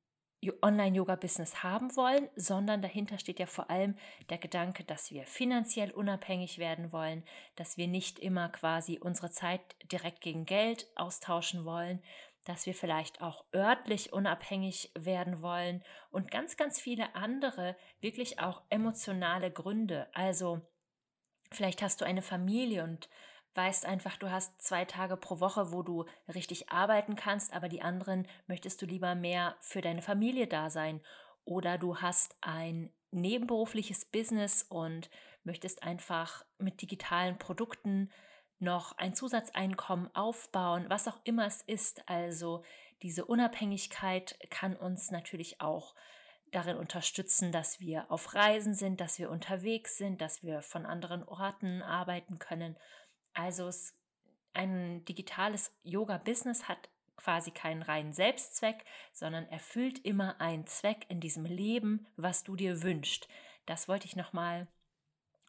Online-Yoga-Business 0.61 1.63
haben 1.63 1.95
wollen, 1.95 2.27
sondern 2.35 2.81
dahinter 2.81 3.17
steht 3.17 3.39
ja 3.39 3.45
vor 3.45 3.69
allem 3.69 3.95
der 4.29 4.37
Gedanke, 4.37 4.83
dass 4.83 5.11
wir 5.11 5.25
finanziell 5.25 5.91
unabhängig 5.91 6.57
werden 6.57 6.91
wollen, 6.91 7.23
dass 7.55 7.77
wir 7.77 7.87
nicht 7.87 8.19
immer 8.19 8.49
quasi 8.49 8.99
unsere 8.99 9.31
Zeit 9.31 9.61
direkt 9.91 10.21
gegen 10.21 10.45
Geld 10.45 10.87
austauschen 10.95 11.65
wollen, 11.65 12.01
dass 12.45 12.65
wir 12.65 12.73
vielleicht 12.73 13.21
auch 13.21 13.45
örtlich 13.53 14.13
unabhängig 14.13 14.91
werden 14.95 15.41
wollen 15.41 15.83
und 16.11 16.31
ganz, 16.31 16.57
ganz 16.57 16.79
viele 16.79 17.15
andere 17.15 17.75
wirklich 18.01 18.39
auch 18.39 18.61
emotionale 18.69 19.51
Gründe. 19.51 20.07
Also 20.13 20.61
vielleicht 21.51 21.81
hast 21.81 22.01
du 22.01 22.05
eine 22.05 22.21
Familie 22.21 22.83
und 22.83 23.09
weißt 23.55 23.85
einfach, 23.85 24.17
du 24.17 24.31
hast 24.31 24.61
zwei 24.61 24.85
Tage 24.85 25.15
pro 25.15 25.39
Woche, 25.39 25.71
wo 25.71 25.83
du 25.83 26.05
richtig 26.33 26.69
arbeiten 26.69 27.15
kannst, 27.15 27.53
aber 27.53 27.69
die 27.69 27.81
anderen 27.81 28.27
möchtest 28.47 28.81
du 28.81 28.85
lieber 28.85 29.15
mehr 29.15 29.55
für 29.61 29.81
deine 29.81 30.01
Familie 30.01 30.47
da 30.47 30.69
sein. 30.69 31.01
Oder 31.45 31.77
du 31.77 31.97
hast 31.97 32.35
ein 32.41 32.91
nebenberufliches 33.11 34.05
Business 34.05 34.63
und 34.63 35.09
möchtest 35.43 35.83
einfach 35.83 36.45
mit 36.57 36.81
digitalen 36.81 37.37
Produkten 37.37 38.09
noch 38.59 38.97
ein 38.97 39.13
Zusatzeinkommen 39.13 40.13
aufbauen, 40.15 40.85
was 40.89 41.07
auch 41.07 41.19
immer 41.23 41.45
es 41.45 41.61
ist. 41.61 42.07
Also 42.07 42.63
diese 43.01 43.25
Unabhängigkeit 43.25 44.37
kann 44.49 44.75
uns 44.75 45.11
natürlich 45.11 45.59
auch 45.59 45.95
darin 46.51 46.77
unterstützen, 46.77 47.51
dass 47.51 47.79
wir 47.79 48.09
auf 48.11 48.33
Reisen 48.33 48.75
sind, 48.75 49.01
dass 49.01 49.19
wir 49.19 49.29
unterwegs 49.29 49.97
sind, 49.97 50.21
dass 50.21 50.43
wir 50.43 50.61
von 50.61 50.85
anderen 50.85 51.23
Orten 51.23 51.81
arbeiten 51.81 52.39
können. 52.39 52.77
Also 53.33 53.71
ein 54.53 55.03
digitales 55.05 55.71
Yoga-Business 55.83 56.67
hat 56.67 56.89
quasi 57.15 57.51
keinen 57.51 57.81
reinen 57.81 58.13
Selbstzweck, 58.13 58.85
sondern 59.11 59.47
erfüllt 59.47 59.99
immer 60.05 60.39
einen 60.39 60.67
Zweck 60.67 61.05
in 61.09 61.19
diesem 61.19 61.45
Leben, 61.45 62.07
was 62.15 62.43
du 62.43 62.55
dir 62.55 62.83
wünschst. 62.83 63.27
Das 63.65 63.87
wollte 63.87 64.05
ich 64.05 64.15
nochmal 64.15 64.67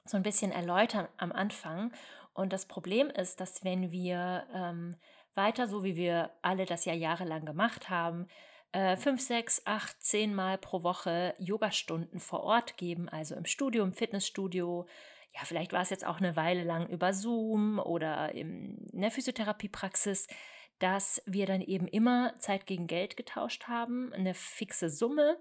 so 0.05 0.17
ein 0.17 0.23
bisschen 0.23 0.53
erläutern 0.53 1.09
am 1.17 1.33
Anfang. 1.33 1.93
Und 2.35 2.53
das 2.53 2.67
Problem 2.67 3.09
ist, 3.11 3.41
dass 3.41 3.65
wenn 3.65 3.91
wir 3.91 4.47
ähm, 4.53 4.97
weiter, 5.35 5.69
so 5.69 5.85
wie 5.85 5.97
wir 5.97 6.31
alle 6.43 6.67
das 6.67 6.85
ja 6.85 6.93
jahrelang 6.93 7.45
gemacht 7.45 7.89
haben, 7.89 8.27
äh, 8.73 8.97
fünf, 8.97 9.21
sechs, 9.21 9.63
acht, 9.67 10.03
zehn 10.03 10.35
Mal 10.35 10.59
pro 10.59 10.83
Woche 10.83 11.35
Yogastunden 11.39 12.19
vor 12.19 12.43
Ort 12.43 12.77
geben, 12.77 13.09
also 13.09 13.37
im 13.37 13.45
Studio, 13.45 13.85
im 13.85 13.95
Fitnessstudio. 13.95 14.87
Ja, 15.33 15.41
vielleicht 15.45 15.73
war 15.73 15.83
es 15.83 15.91
jetzt 15.91 16.05
auch 16.05 16.19
eine 16.19 16.35
Weile 16.35 16.65
lang 16.65 16.89
über 16.89 17.13
Zoom 17.13 17.79
oder 17.79 18.33
in 18.35 18.89
der 18.93 19.13
Physiotherapiepraxis, 19.13 20.27
dass 20.81 21.23
wir 21.25 21.47
dann 21.47 21.61
eben 21.61 21.87
immer 21.87 22.35
Zeit 22.39 22.67
gegen 22.67 22.89
Geld 22.89 23.17
getauscht 23.17 23.69
haben, 23.69 24.13
eine 24.13 24.35
fixe 24.35 24.91
Summe 24.91 25.39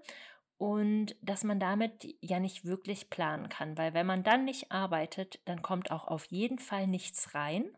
und 0.56 1.16
dass 1.20 1.44
man 1.44 1.58
damit 1.58 2.06
ja 2.20 2.38
nicht 2.38 2.64
wirklich 2.64 3.10
planen 3.10 3.48
kann, 3.48 3.76
weil 3.76 3.94
wenn 3.94 4.06
man 4.06 4.22
dann 4.22 4.44
nicht 4.44 4.70
arbeitet, 4.70 5.40
dann 5.46 5.62
kommt 5.62 5.90
auch 5.90 6.06
auf 6.06 6.26
jeden 6.26 6.58
Fall 6.58 6.86
nichts 6.86 7.34
rein 7.34 7.76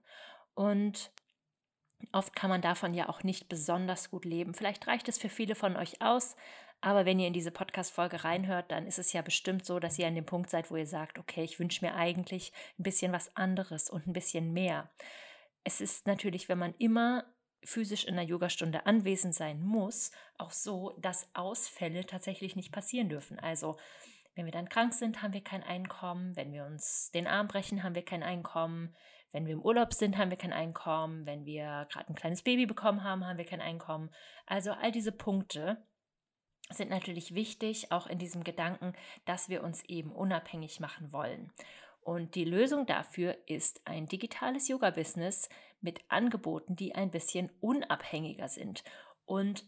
und 0.55 1.11
oft 2.13 2.37
kann 2.37 2.51
man 2.51 2.61
davon 2.61 2.95
ja 2.95 3.09
auch 3.09 3.23
nicht 3.23 3.49
besonders 3.49 4.11
gut 4.11 4.25
leben. 4.25 4.55
Vielleicht 4.55 4.87
reicht 4.87 5.09
es 5.09 5.19
für 5.19 5.31
viele 5.31 5.55
von 5.55 5.77
euch 5.77 6.03
aus, 6.03 6.37
aber 6.81 7.07
wenn 7.07 7.19
ihr 7.19 7.27
in 7.27 7.33
diese 7.33 7.51
Podcast-Folge 7.51 8.25
reinhört, 8.25 8.71
dann 8.71 8.87
ist 8.87 8.99
es 8.99 9.13
ja 9.13 9.23
bestimmt 9.23 9.65
so, 9.65 9.81
dass 9.81 9.99
ihr 9.99 10.07
an 10.07 10.15
dem 10.15 10.27
Punkt 10.27 10.51
seid, 10.51 10.71
wo 10.71 10.77
ihr 10.77 10.87
sagt, 10.87 11.19
okay, 11.19 11.43
ich 11.43 11.59
wünsche 11.59 11.85
mir 11.85 11.95
eigentlich 11.95 12.53
ein 12.79 12.83
bisschen 12.83 13.13
was 13.13 13.35
anderes 13.37 13.89
und 13.89 14.07
ein 14.07 14.13
bisschen 14.13 14.53
mehr. 14.53 14.91
Es 15.65 15.81
ist 15.81 16.07
natürlich, 16.07 16.49
wenn 16.49 16.59
man 16.59 16.75
immer 16.79 17.25
physisch 17.67 18.05
in 18.05 18.15
einer 18.15 18.27
Yogastunde 18.27 18.87
anwesend 18.87 19.35
sein 19.35 19.61
muss, 19.61 20.11
auch 20.39 20.53
so, 20.53 20.97
dass 20.99 21.29
Ausfälle 21.35 22.07
tatsächlich 22.07 22.57
nicht 22.57 22.73
passieren 22.73 23.09
dürfen. 23.09 23.39
Also 23.39 23.77
wenn 24.35 24.45
wir 24.45 24.53
dann 24.53 24.69
krank 24.69 24.95
sind, 24.95 25.23
haben 25.23 25.33
wir 25.33 25.43
kein 25.43 25.63
Einkommen. 25.63 26.37
Wenn 26.37 26.53
wir 26.53 26.65
uns 26.65 27.11
den 27.13 27.27
Arm 27.27 27.49
brechen, 27.49 27.83
haben 27.83 27.95
wir 27.95 28.05
kein 28.05 28.23
Einkommen. 28.23 28.95
Wenn 29.33 29.47
wir 29.47 29.55
im 29.55 29.63
Urlaub 29.63 29.93
sind, 29.93 30.17
haben 30.17 30.31
wir 30.31 30.39
kein 30.39 30.53
Einkommen. 30.53 31.27
Wenn 31.27 31.45
wir 31.45 31.87
gerade 31.91 32.09
ein 32.09 32.15
kleines 32.15 32.43
Baby 32.43 32.67
bekommen 32.67 33.03
haben, 33.03 33.27
haben 33.27 33.39
wir 33.39 33.47
kein 33.47 33.61
Einkommen. 33.61 34.11
Also 34.47 34.73
all 34.73 34.93
diese 34.93 35.13
Punkte 35.13 35.85
sind 36.71 36.91
natürlich 36.91 37.35
wichtig, 37.35 37.93
auch 37.93 38.07
in 38.07 38.19
diesem 38.19 38.45
Gedanken, 38.45 38.95
dass 39.25 39.49
wir 39.49 39.63
uns 39.63 39.85
eben 39.85 40.13
unabhängig 40.13 40.81
machen 40.81 41.13
wollen. 41.13 41.53
Und 42.07 42.37
die 42.37 42.45
Lösung 42.45 42.87
dafür 42.87 43.37
ist 43.47 43.81
ein 43.85 44.07
digitales 44.07 44.69
Yoga-Business 44.69 45.49
mit 45.81 46.05
Angeboten, 46.07 46.77
die 46.77 46.95
ein 46.95 47.11
bisschen 47.11 47.51
unabhängiger 47.59 48.49
sind. 48.49 48.85
Und 49.25 49.65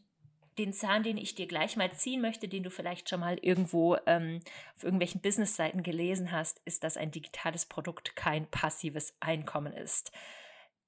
den 0.56 0.72
Zahn, 0.72 1.02
den 1.02 1.16
ich 1.16 1.34
dir 1.34 1.48
gleich 1.48 1.76
mal 1.76 1.90
ziehen 1.90 2.20
möchte, 2.20 2.46
den 2.46 2.62
du 2.62 2.70
vielleicht 2.70 3.08
schon 3.08 3.18
mal 3.18 3.38
irgendwo 3.42 3.96
ähm, 4.06 4.40
auf 4.76 4.84
irgendwelchen 4.84 5.20
Businessseiten 5.20 5.82
gelesen 5.82 6.30
hast, 6.30 6.60
ist, 6.64 6.84
dass 6.84 6.96
ein 6.96 7.10
digitales 7.10 7.66
Produkt 7.66 8.14
kein 8.14 8.48
passives 8.48 9.16
Einkommen 9.18 9.72
ist. 9.72 10.12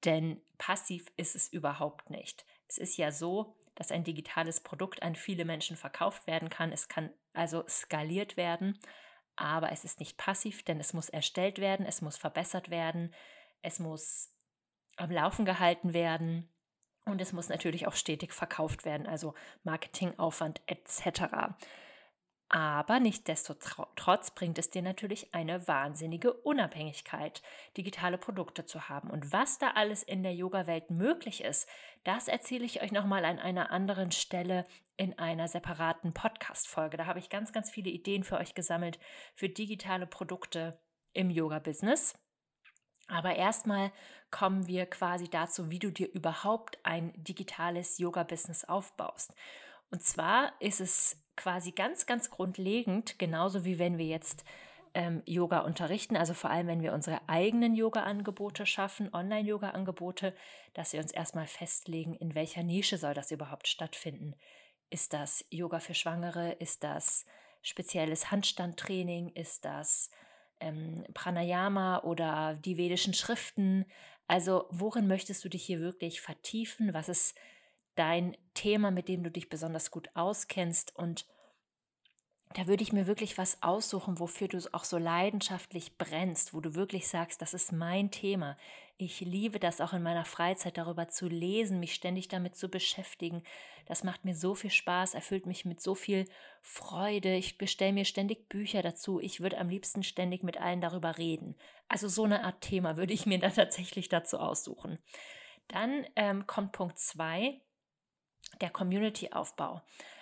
Denn 0.05 0.39
passiv 0.57 1.11
ist 1.17 1.35
es 1.35 1.51
überhaupt 1.51 2.09
nicht. 2.09 2.45
Es 2.69 2.77
ist 2.77 2.95
ja 2.95 3.11
so, 3.11 3.57
dass 3.75 3.91
ein 3.91 4.05
digitales 4.05 4.61
Produkt 4.61 5.03
an 5.03 5.15
viele 5.15 5.43
Menschen 5.43 5.75
verkauft 5.75 6.27
werden 6.27 6.49
kann. 6.49 6.71
Es 6.71 6.87
kann 6.87 7.09
also 7.33 7.65
skaliert 7.67 8.37
werden 8.37 8.79
aber 9.41 9.71
es 9.71 9.83
ist 9.83 9.99
nicht 9.99 10.17
passiv, 10.17 10.63
denn 10.63 10.79
es 10.79 10.93
muss 10.93 11.09
erstellt 11.09 11.59
werden, 11.59 11.85
es 11.85 12.01
muss 12.01 12.17
verbessert 12.17 12.69
werden, 12.69 13.13
es 13.61 13.79
muss 13.79 14.29
am 14.97 15.09
Laufen 15.09 15.45
gehalten 15.45 15.93
werden 15.93 16.49
und 17.05 17.21
es 17.21 17.33
muss 17.33 17.49
natürlich 17.49 17.87
auch 17.87 17.95
stetig 17.95 18.33
verkauft 18.33 18.85
werden, 18.85 19.07
also 19.07 19.33
Marketingaufwand 19.63 20.61
etc. 20.67 21.55
Aber 22.53 22.99
nichtdestotrotz 22.99 24.31
bringt 24.31 24.57
es 24.57 24.69
dir 24.69 24.81
natürlich 24.81 25.33
eine 25.33 25.69
wahnsinnige 25.69 26.33
Unabhängigkeit, 26.33 27.41
digitale 27.77 28.17
Produkte 28.17 28.65
zu 28.65 28.89
haben. 28.89 29.09
Und 29.09 29.31
was 29.31 29.57
da 29.57 29.71
alles 29.71 30.03
in 30.03 30.21
der 30.21 30.35
Yoga-Welt 30.35 30.89
möglich 30.89 31.45
ist, 31.45 31.65
das 32.03 32.27
erzähle 32.27 32.65
ich 32.65 32.81
euch 32.81 32.91
nochmal 32.91 33.23
an 33.23 33.39
einer 33.39 33.71
anderen 33.71 34.11
Stelle 34.11 34.65
in 34.97 35.17
einer 35.17 35.47
separaten 35.47 36.13
Podcast-Folge. 36.13 36.97
Da 36.97 37.05
habe 37.05 37.19
ich 37.19 37.29
ganz, 37.29 37.53
ganz 37.53 37.71
viele 37.71 37.89
Ideen 37.89 38.25
für 38.25 38.35
euch 38.35 38.53
gesammelt 38.53 38.99
für 39.33 39.47
digitale 39.47 40.05
Produkte 40.05 40.77
im 41.13 41.29
Yoga-Business. 41.29 42.15
Aber 43.07 43.33
erstmal 43.33 43.93
kommen 44.29 44.67
wir 44.67 44.87
quasi 44.87 45.29
dazu, 45.29 45.69
wie 45.69 45.79
du 45.79 45.89
dir 45.89 46.11
überhaupt 46.11 46.79
ein 46.83 47.13
digitales 47.15 47.97
Yoga-Business 47.97 48.65
aufbaust. 48.65 49.33
Und 49.91 50.03
zwar 50.03 50.53
ist 50.59 50.81
es 50.81 51.21
quasi 51.35 51.71
ganz, 51.71 52.05
ganz 52.05 52.29
grundlegend, 52.29 53.19
genauso 53.19 53.65
wie 53.65 53.77
wenn 53.77 53.97
wir 53.97 54.05
jetzt 54.05 54.45
ähm, 54.93 55.21
Yoga 55.25 55.59
unterrichten, 55.59 56.17
also 56.17 56.33
vor 56.33 56.49
allem 56.49 56.67
wenn 56.67 56.81
wir 56.81 56.93
unsere 56.93 57.21
eigenen 57.27 57.75
Yoga-Angebote 57.75 58.65
schaffen, 58.65 59.13
Online-Yoga-Angebote, 59.13 60.33
dass 60.73 60.93
wir 60.93 61.01
uns 61.01 61.11
erstmal 61.11 61.47
festlegen, 61.47 62.13
in 62.15 62.35
welcher 62.35 62.63
Nische 62.63 62.97
soll 62.97 63.13
das 63.13 63.31
überhaupt 63.31 63.67
stattfinden. 63.67 64.35
Ist 64.89 65.13
das 65.13 65.45
Yoga 65.49 65.79
für 65.79 65.93
Schwangere? 65.93 66.51
Ist 66.53 66.83
das 66.83 67.25
spezielles 67.61 68.31
Handstandtraining? 68.31 69.29
Ist 69.29 69.63
das 69.63 70.09
ähm, 70.59 71.05
Pranayama 71.13 71.99
oder 71.99 72.55
die 72.55 72.77
vedischen 72.77 73.13
Schriften? 73.13 73.85
Also 74.27 74.67
worin 74.69 75.07
möchtest 75.07 75.43
du 75.45 75.49
dich 75.49 75.63
hier 75.63 75.79
wirklich 75.79 76.21
vertiefen? 76.21 76.93
Was 76.93 77.07
ist 77.07 77.35
dein 77.95 78.35
Thema, 78.53 78.91
mit 78.91 79.07
dem 79.07 79.23
du 79.23 79.31
dich 79.31 79.49
besonders 79.49 79.91
gut 79.91 80.09
auskennst 80.15 80.95
und 80.95 81.25
da 82.53 82.67
würde 82.67 82.83
ich 82.83 82.91
mir 82.91 83.07
wirklich 83.07 83.37
was 83.37 83.63
aussuchen, 83.63 84.19
wofür 84.19 84.49
du 84.49 84.59
auch 84.73 84.83
so 84.83 84.97
leidenschaftlich 84.97 85.97
brennst, 85.97 86.53
wo 86.53 86.59
du 86.59 86.75
wirklich 86.75 87.07
sagst, 87.07 87.41
das 87.41 87.53
ist 87.53 87.71
mein 87.71 88.11
Thema. 88.11 88.57
Ich 88.97 89.21
liebe 89.21 89.57
das 89.57 89.79
auch 89.79 89.93
in 89.93 90.03
meiner 90.03 90.25
Freizeit 90.25 90.77
darüber 90.77 91.07
zu 91.07 91.27
lesen, 91.27 91.79
mich 91.79 91.93
ständig 91.93 92.27
damit 92.27 92.55
zu 92.55 92.67
beschäftigen. 92.67 93.41
Das 93.85 94.03
macht 94.03 94.25
mir 94.25 94.35
so 94.35 94.53
viel 94.53 94.69
Spaß, 94.69 95.13
erfüllt 95.13 95.45
mich 95.45 95.63
mit 95.63 95.81
so 95.81 95.95
viel 95.95 96.25
Freude. 96.61 97.35
Ich 97.35 97.57
bestelle 97.57 97.93
mir 97.93 98.05
ständig 98.05 98.49
Bücher 98.49 98.81
dazu. 98.81 99.21
Ich 99.21 99.39
würde 99.39 99.57
am 99.57 99.69
liebsten 99.69 100.03
ständig 100.03 100.43
mit 100.43 100.59
allen 100.59 100.81
darüber 100.81 101.17
reden. 101.17 101.55
Also 101.87 102.09
so 102.09 102.25
eine 102.25 102.43
Art 102.43 102.61
Thema 102.61 102.97
würde 102.97 103.13
ich 103.13 103.25
mir 103.25 103.39
da 103.39 103.49
tatsächlich 103.49 104.09
dazu 104.09 104.39
aussuchen. 104.39 104.99
Dann 105.69 106.05
ähm, 106.17 106.45
kommt 106.47 106.73
Punkt 106.73 106.99
zwei 106.99 107.61
der 108.59 108.69
Community-Aufbau. 108.69 109.81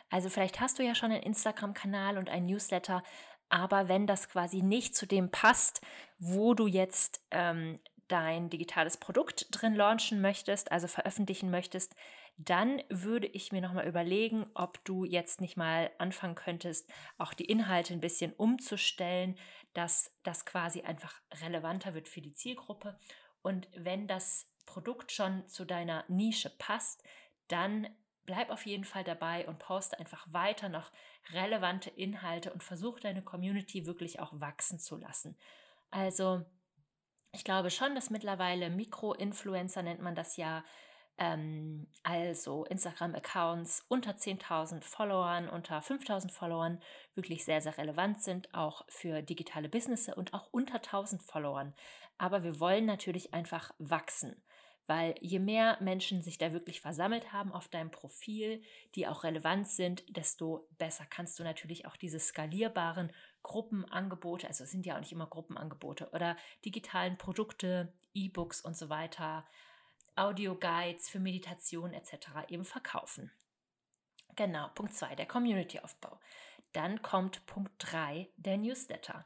Also 0.09 0.29
vielleicht 0.29 0.59
hast 0.59 0.79
du 0.79 0.83
ja 0.83 0.95
schon 0.95 1.11
einen 1.11 1.23
Instagram-Kanal 1.23 2.17
und 2.17 2.29
einen 2.29 2.47
Newsletter, 2.47 3.03
aber 3.49 3.87
wenn 3.87 4.07
das 4.07 4.29
quasi 4.29 4.61
nicht 4.61 4.95
zu 4.95 5.05
dem 5.05 5.31
passt, 5.31 5.81
wo 6.19 6.53
du 6.53 6.67
jetzt 6.67 7.21
ähm, 7.31 7.79
dein 8.07 8.49
digitales 8.49 8.97
Produkt 8.97 9.47
drin 9.51 9.75
launchen 9.75 10.21
möchtest, 10.21 10.71
also 10.71 10.87
veröffentlichen 10.87 11.49
möchtest, 11.49 11.95
dann 12.37 12.81
würde 12.89 13.27
ich 13.27 13.51
mir 13.51 13.61
nochmal 13.61 13.87
überlegen, 13.87 14.45
ob 14.53 14.83
du 14.85 15.03
jetzt 15.03 15.41
nicht 15.41 15.57
mal 15.57 15.91
anfangen 15.97 16.35
könntest, 16.35 16.89
auch 17.17 17.33
die 17.33 17.45
Inhalte 17.45 17.93
ein 17.93 17.99
bisschen 17.99 18.33
umzustellen, 18.33 19.37
dass 19.73 20.15
das 20.23 20.45
quasi 20.45 20.81
einfach 20.81 21.19
relevanter 21.41 21.93
wird 21.93 22.07
für 22.07 22.21
die 22.21 22.33
Zielgruppe. 22.33 22.97
Und 23.41 23.67
wenn 23.75 24.07
das 24.07 24.47
Produkt 24.65 25.11
schon 25.11 25.47
zu 25.49 25.65
deiner 25.65 26.05
Nische 26.07 26.49
passt, 26.57 27.03
dann 27.49 27.87
bleib 28.29 28.51
auf 28.51 28.67
jeden 28.67 28.83
Fall 28.83 29.03
dabei 29.03 29.47
und 29.47 29.57
poste 29.57 29.97
einfach 29.97 30.31
weiter 30.31 30.69
noch 30.69 30.91
relevante 31.33 31.89
Inhalte 31.89 32.53
und 32.53 32.61
versuch 32.63 32.99
deine 32.99 33.23
Community 33.23 33.87
wirklich 33.87 34.19
auch 34.19 34.31
wachsen 34.33 34.79
zu 34.79 34.97
lassen. 34.97 35.35
Also, 35.89 36.45
ich 37.31 37.43
glaube 37.43 37.71
schon, 37.71 37.95
dass 37.95 38.11
mittlerweile 38.11 38.69
Mikro-Influencer 38.69 39.81
nennt 39.81 40.01
man 40.01 40.13
das 40.13 40.37
ja, 40.37 40.63
ähm, 41.17 41.87
also 42.03 42.65
Instagram-Accounts 42.65 43.85
unter 43.87 44.11
10.000 44.11 44.83
Followern, 44.83 45.49
unter 45.49 45.79
5.000 45.79 46.31
Followern 46.31 46.79
wirklich 47.15 47.43
sehr, 47.43 47.61
sehr 47.61 47.79
relevant 47.79 48.21
sind, 48.21 48.53
auch 48.53 48.85
für 48.89 49.23
digitale 49.23 49.69
Businesses 49.69 50.15
und 50.15 50.35
auch 50.35 50.49
unter 50.51 50.77
1.000 50.77 51.19
Followern. 51.19 51.73
Aber 52.19 52.43
wir 52.43 52.59
wollen 52.59 52.85
natürlich 52.85 53.33
einfach 53.33 53.71
wachsen 53.79 54.39
weil 54.89 55.13
je 55.21 55.37
mehr 55.37 55.77
Menschen 55.81 56.23
sich 56.23 56.39
da 56.39 56.51
wirklich 56.51 56.81
versammelt 56.81 57.31
haben 57.31 57.53
auf 57.53 57.67
deinem 57.67 57.91
Profil, 57.91 58.63
die 58.95 59.07
auch 59.07 59.23
relevant 59.23 59.67
sind, 59.67 60.03
desto 60.17 60.67
besser 60.79 61.05
kannst 61.07 61.37
du 61.37 61.43
natürlich 61.43 61.85
auch 61.85 61.95
diese 61.95 62.19
skalierbaren 62.19 63.13
Gruppenangebote, 63.43 64.47
also 64.47 64.63
es 64.63 64.71
sind 64.71 64.87
ja 64.87 64.95
auch 64.95 64.99
nicht 64.99 65.11
immer 65.11 65.27
Gruppenangebote 65.27 66.09
oder 66.09 66.35
digitalen 66.65 67.19
Produkte, 67.19 67.93
E-Books 68.15 68.61
und 68.61 68.75
so 68.75 68.89
weiter, 68.89 69.45
Audio-Guides 70.15 71.07
für 71.07 71.19
Meditation 71.19 71.93
etc. 71.93 72.47
eben 72.47 72.65
verkaufen. 72.65 73.31
Genau, 74.35 74.69
Punkt 74.69 74.95
2, 74.95 75.13
der 75.13 75.27
Community-Aufbau. 75.27 76.19
dann 76.73 77.03
kommt 77.03 77.45
Punkt 77.45 77.73
3, 77.77 78.27
der 78.37 78.57
Newsletter. 78.57 79.25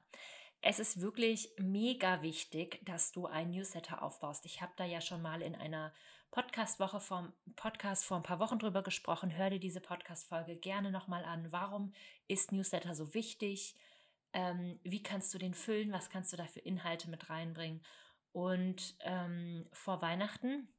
Es 0.66 0.80
ist 0.80 1.02
wirklich 1.02 1.50
mega 1.58 2.22
wichtig, 2.22 2.80
dass 2.86 3.12
du 3.12 3.26
ein 3.26 3.52
Newsletter 3.52 4.02
aufbaust. 4.02 4.46
Ich 4.46 4.62
habe 4.62 4.72
da 4.78 4.86
ja 4.86 5.02
schon 5.02 5.22
mal 5.22 5.42
in 5.42 5.56
einer 5.56 5.94
Podcast-Woche 6.32 7.02
vom 7.02 7.34
Podcast 7.58 8.06
vor 8.06 8.16
ein 8.16 8.24
paar 8.24 8.40
Wochen 8.40 8.60
drüber 8.60 8.82
gesprochen. 8.82 9.36
Hör 9.36 9.50
dir 9.50 9.60
diese 9.60 9.82
Podcast-Folge 9.82 10.56
gerne 10.56 10.90
nochmal 10.90 11.26
an. 11.26 11.52
Warum 11.52 11.92
ist 12.30 12.54
Newsletter 12.54 12.96
so 12.96 13.14
wichtig? 13.14 13.76
Ähm, 14.32 14.80
wie 14.84 15.04
kannst 15.04 15.34
du 15.34 15.38
den 15.38 15.54
füllen? 15.54 15.92
Was 15.92 16.10
kannst 16.10 16.32
du 16.32 16.38
da 16.38 16.46
für 16.46 16.62
Inhalte 16.62 17.10
mit 17.10 17.30
reinbringen? 17.30 17.84
Und 18.32 18.96
ähm, 19.02 19.68
vor 19.74 20.02
Weihnachten 20.02 20.70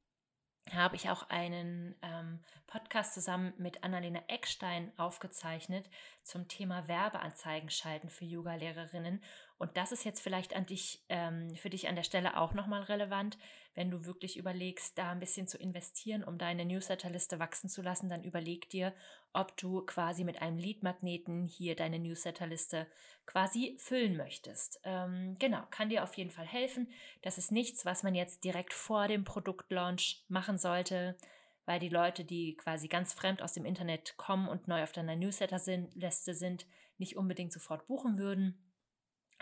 habe 0.72 0.96
ich 0.96 1.10
auch 1.10 1.28
einen 1.28 1.94
ähm, 2.02 2.42
Podcast 2.66 3.14
zusammen 3.14 3.52
mit 3.58 3.84
Annalena 3.84 4.22
Eckstein 4.28 4.92
aufgezeichnet 4.96 5.88
zum 6.22 6.48
Thema 6.48 6.88
Werbeanzeigen 6.88 7.70
schalten 7.70 8.08
für 8.08 8.24
Yoga-Lehrerinnen. 8.24 9.22
Und 9.56 9.76
das 9.76 9.92
ist 9.92 10.04
jetzt 10.04 10.20
vielleicht 10.20 10.56
an 10.56 10.66
dich, 10.66 11.04
ähm, 11.08 11.54
für 11.54 11.70
dich 11.70 11.88
an 11.88 11.94
der 11.94 12.02
Stelle 12.02 12.36
auch 12.36 12.54
nochmal 12.54 12.82
relevant. 12.82 13.38
Wenn 13.74 13.90
du 13.90 14.04
wirklich 14.04 14.36
überlegst, 14.36 14.98
da 14.98 15.12
ein 15.12 15.20
bisschen 15.20 15.46
zu 15.46 15.58
investieren, 15.58 16.24
um 16.24 16.38
deine 16.38 16.64
Newsletterliste 16.64 17.38
wachsen 17.38 17.68
zu 17.68 17.80
lassen, 17.80 18.08
dann 18.08 18.24
überleg 18.24 18.68
dir, 18.70 18.92
ob 19.32 19.56
du 19.56 19.82
quasi 19.82 20.24
mit 20.24 20.42
einem 20.42 20.58
Lead-Magneten 20.58 21.46
hier 21.46 21.76
deine 21.76 21.98
Newsletterliste 21.98 22.86
quasi 23.26 23.76
füllen 23.78 24.16
möchtest. 24.16 24.80
Ähm, 24.84 25.36
genau, 25.38 25.62
kann 25.70 25.88
dir 25.88 26.02
auf 26.02 26.14
jeden 26.14 26.30
Fall 26.30 26.46
helfen. 26.46 26.88
Das 27.22 27.38
ist 27.38 27.52
nichts, 27.52 27.84
was 27.84 28.02
man 28.02 28.14
jetzt 28.14 28.44
direkt 28.44 28.72
vor 28.72 29.08
dem 29.08 29.24
Produktlaunch 29.24 30.24
machen 30.28 30.58
sollte, 30.58 31.16
weil 31.64 31.80
die 31.80 31.88
Leute, 31.88 32.24
die 32.24 32.56
quasi 32.56 32.88
ganz 32.88 33.12
fremd 33.12 33.40
aus 33.40 33.54
dem 33.54 33.64
Internet 33.64 34.16
kommen 34.16 34.48
und 34.48 34.68
neu 34.68 34.82
auf 34.82 34.92
deiner 34.92 35.16
Newsletterliste 35.16 36.34
sind, 36.34 36.66
nicht 36.98 37.16
unbedingt 37.16 37.52
sofort 37.52 37.86
buchen 37.86 38.18
würden. 38.18 38.63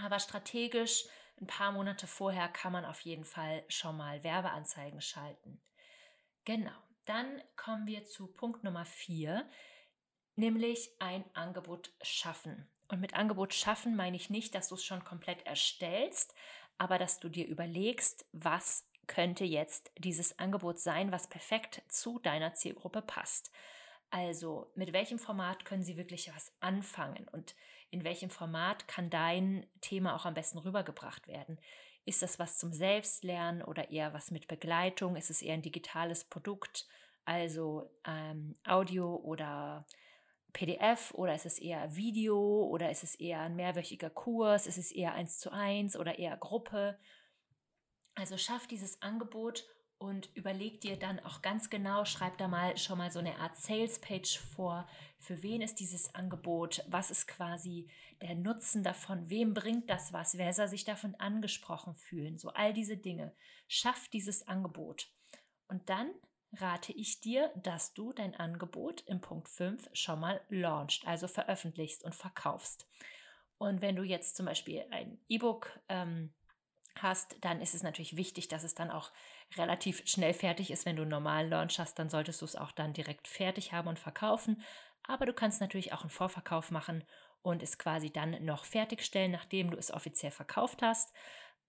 Aber 0.03 0.19
strategisch, 0.19 1.05
ein 1.41 1.47
paar 1.47 1.71
Monate 1.71 2.09
vorher, 2.09 2.49
kann 2.49 2.73
man 2.73 2.85
auf 2.85 3.01
jeden 3.03 3.25
Fall 3.25 3.65
schon 3.69 3.97
mal 3.97 4.25
Werbeanzeigen 4.25 5.01
schalten. 5.01 5.61
Genau, 6.45 6.77
dann 7.07 7.41
kommen 7.57 7.87
wir 7.87 8.05
zu 8.05 8.27
Punkt 8.27 8.65
Nummer 8.65 8.85
4, 8.85 9.49
nämlich 10.35 10.91
ein 10.99 11.25
Angebot 11.35 11.93
schaffen. 12.03 12.69
Und 12.88 13.01
mit 13.01 13.15
Angebot 13.15 13.55
schaffen 13.55 13.95
meine 13.95 14.17
ich 14.17 14.29
nicht, 14.29 14.57
dass 14.57 14.69
du 14.69 14.75
es 14.75 14.85
schon 14.85 15.05
komplett 15.05 15.47
erstellst, 15.47 16.35
aber 16.79 16.99
dass 16.99 17.21
du 17.21 17.29
dir 17.29 17.47
überlegst, 17.47 18.27
was 18.33 18.88
könnte 19.07 19.45
jetzt 19.45 19.93
dieses 19.99 20.38
Angebot 20.41 20.81
sein, 20.81 21.12
was 21.12 21.29
perfekt 21.29 21.83
zu 21.88 22.19
deiner 22.19 22.55
Zielgruppe 22.55 23.03
passt. 23.03 23.53
Also 24.11 24.71
mit 24.75 24.93
welchem 24.93 25.21
Format 25.21 25.65
können 25.65 25.85
sie 25.85 25.97
wirklich 25.97 26.35
was 26.35 26.53
anfangen 26.61 27.29
und 27.29 27.55
in 27.92 28.05
welchem 28.05 28.31
Format 28.31 28.88
kann 28.88 29.11
dein 29.11 29.66
Thema 29.83 30.16
auch 30.16 30.24
am 30.24 30.35
besten 30.35 30.59
rübergebracht 30.59 31.28
werden? 31.28 31.61
Ist 32.07 32.22
das 32.22 32.38
was 32.38 32.59
zum 32.59 32.72
Selbstlernen 32.72 33.62
oder 33.62 33.90
eher 33.90 34.14
was 34.14 34.31
mit 34.31 34.48
Begleitung? 34.48 35.14
Ist 35.14 35.31
es 35.31 35.42
eher 35.42 35.55
ein 35.55 35.62
digitales 35.62 36.24
Produkt, 36.24 36.88
also 37.26 37.90
ähm, 38.05 38.55
Audio 38.64 39.14
oder 39.16 39.87
PDF 40.55 41.12
oder 41.12 41.35
ist 41.35 41.46
es 41.46 41.59
eher 41.59 41.94
Video 41.94 42.64
oder 42.64 42.90
ist 42.90 43.05
es 43.05 43.14
eher 43.14 43.40
ein 43.40 43.57
mehrwöchiger 43.57 44.11
Kurs? 44.11 44.66
Ist 44.66 44.78
es 44.78 44.90
eher 44.90 45.12
eins 45.12 45.38
zu 45.38 45.52
eins 45.52 45.94
oder 45.94 46.18
eher 46.18 46.37
Gruppe? 46.38 46.98
Also 48.14 48.38
schaff 48.38 48.66
dieses 48.66 49.00
Angebot 49.02 49.64
und 50.03 50.31
überleg 50.35 50.81
dir 50.81 50.99
dann 50.99 51.21
auch 51.21 51.43
ganz 51.43 51.71
genau, 51.71 52.05
schreib 52.05 52.37
da 52.37 52.49
mal 52.49 52.77
schon 52.77 52.99
mal 52.99 53.12
so 53.12 53.21
eine 53.21 53.38
Art 53.38 53.57
Sales 53.57 54.01
Page 54.01 54.37
vor. 54.37 54.88
Für 55.21 55.45
wen 55.45 55.62
ist 55.62 55.79
dieses 55.79 56.12
Angebot? 56.17 56.85
Was 56.88 57.12
ist 57.12 57.29
quasi 57.29 57.88
der 58.21 58.35
Nutzen 58.35 58.83
davon? 58.83 59.31
Wem 59.31 59.55
bringt 59.55 59.88
das 59.88 60.12
was? 60.12 60.37
Wer 60.37 60.53
soll 60.55 60.67
sich 60.67 60.85
davon 60.85 61.15
angesprochen 61.15 61.95
fühlen? 61.95 62.37
So 62.37 62.49
all 62.49 62.73
diese 62.73 62.97
Dinge. 62.97 63.33
Schaff 63.69 64.09
dieses 64.09 64.49
Angebot. 64.49 65.09
Und 65.69 65.88
dann 65.88 66.11
rate 66.55 66.93
ich 66.93 67.21
dir, 67.21 67.53
dass 67.62 67.95
du 67.95 68.12
dein 68.12 68.35
Angebot 68.35 69.03
im 69.07 69.21
Punkt 69.21 69.49
5 69.51 69.88
schon 69.93 70.19
mal 70.19 70.41
launchst, 70.49 71.07
also 71.07 71.29
veröffentlichst 71.29 72.03
und 72.03 72.17
verkaufst. 72.17 72.88
Und 73.57 73.81
wenn 73.83 73.95
du 73.95 74.03
jetzt 74.03 74.35
zum 74.35 74.47
Beispiel 74.47 74.85
ein 74.91 75.21
E-Book 75.29 75.79
ähm, 75.88 76.35
hast, 76.97 77.37
dann 77.41 77.61
ist 77.61 77.75
es 77.75 77.85
natürlich 77.85 78.17
wichtig, 78.17 78.49
dass 78.49 78.65
es 78.65 78.75
dann 78.75 78.91
auch 78.91 79.12
relativ 79.57 80.03
schnell 80.07 80.35
fertig 80.35 80.71
ist. 80.71 80.87
Wenn 80.87 80.97
du 80.97 81.03
einen 81.03 81.11
normalen 81.11 81.51
Launch 81.51 81.79
hast, 81.79 81.99
dann 81.99 82.11
solltest 82.11 82.41
du 82.41 82.45
es 82.45 82.57
auch 82.57 82.73
dann 82.73 82.93
direkt 82.93 83.29
fertig 83.29 83.73
haben 83.73 83.88
und 83.88 83.99
verkaufen. 83.99 84.62
Aber 85.05 85.27
du 85.27 85.33
kannst 85.33 85.61
natürlich 85.61 85.93
auch 85.93 86.03
einen 86.03 86.11
Vorverkauf 86.11 86.71
machen 86.71 87.05
und 87.43 87.62
es 87.62 87.79
quasi 87.79 88.11
dann 88.11 88.45
noch 88.45 88.65
fertigstellen, 88.65 89.33
nachdem 89.33 89.71
du 89.71 89.77
es 89.77 89.93
offiziell 89.93 90.31
verkauft 90.31 90.83
hast. 90.83 91.12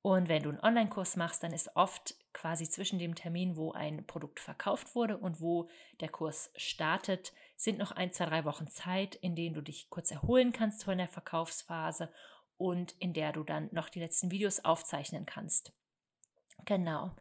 Und 0.02 0.28
wenn 0.28 0.43
du 0.43 0.50
einen 0.50 0.60
Online-Kurs 0.60 1.15
machst, 1.15 1.43
dann 1.43 1.54
ist 1.54 1.76
oft 1.76 2.15
quasi 2.34 2.69
zwischen 2.69 3.00
dem 3.00 3.15
Termin, 3.15 3.56
wo 3.56 3.72
ein 3.72 4.06
Produkt 4.06 4.41
verkauft 4.41 4.96
wurde 4.96 5.17
und 5.17 5.39
wo 5.39 5.69
der 6.02 6.10
Kurs 6.10 6.52
startet, 6.58 7.32
sind 7.56 7.80
noch 7.80 7.91
ein, 7.91 8.12
zwei, 8.12 8.26
drei 8.26 8.43
Wochen 8.43 8.67
Zeit, 8.67 9.15
in 9.15 9.34
denen 9.36 9.56
du 9.56 9.62
dich 9.62 9.89
kurz 9.89 10.12
erholen 10.12 10.52
kannst 10.52 10.84
von 10.84 10.98
der 10.98 11.08
Verkaufsphase 11.08 12.12
und 12.58 12.96
in 13.00 13.13
der 13.13 13.32
du 13.32 13.43
dann 13.43 13.69
noch 13.72 13.88
die 13.88 14.02
letzten 14.02 14.30
Videos 14.30 14.65
aufzeichnen 14.65 15.26
kannst. 15.26 15.72
Genau. 16.65 17.15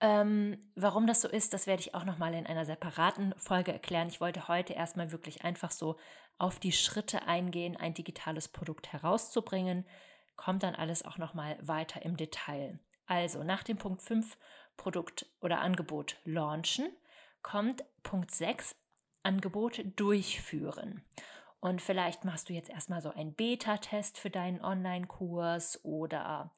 Ähm, 0.00 0.58
warum 0.74 1.06
das 1.06 1.22
so 1.22 1.28
ist, 1.28 1.54
das 1.54 1.66
werde 1.66 1.80
ich 1.80 1.94
auch 1.94 2.04
nochmal 2.04 2.34
in 2.34 2.46
einer 2.46 2.66
separaten 2.66 3.34
Folge 3.38 3.72
erklären. 3.72 4.08
Ich 4.08 4.20
wollte 4.20 4.48
heute 4.48 4.72
erstmal 4.72 5.12
wirklich 5.12 5.44
einfach 5.44 5.70
so 5.70 5.96
auf 6.38 6.58
die 6.58 6.72
Schritte 6.72 7.26
eingehen, 7.26 7.76
ein 7.76 7.94
digitales 7.94 8.48
Produkt 8.48 8.92
herauszubringen 8.92 9.84
kommt 10.36 10.62
dann 10.62 10.74
alles 10.74 11.04
auch 11.04 11.18
nochmal 11.18 11.56
weiter 11.60 12.02
im 12.02 12.16
Detail. 12.16 12.78
Also 13.06 13.42
nach 13.44 13.62
dem 13.62 13.76
Punkt 13.76 14.02
5 14.02 14.36
Produkt 14.76 15.26
oder 15.40 15.60
Angebot 15.60 16.16
launchen 16.24 16.88
kommt 17.42 17.84
Punkt 18.02 18.30
6 18.30 18.76
Angebot 19.22 19.82
durchführen. 19.96 21.04
Und 21.60 21.80
vielleicht 21.80 22.24
machst 22.24 22.48
du 22.48 22.52
jetzt 22.52 22.70
erstmal 22.70 23.00
so 23.00 23.10
einen 23.10 23.34
Beta-Test 23.34 24.18
für 24.18 24.30
deinen 24.30 24.62
Online-Kurs 24.62 25.84
oder 25.84 26.52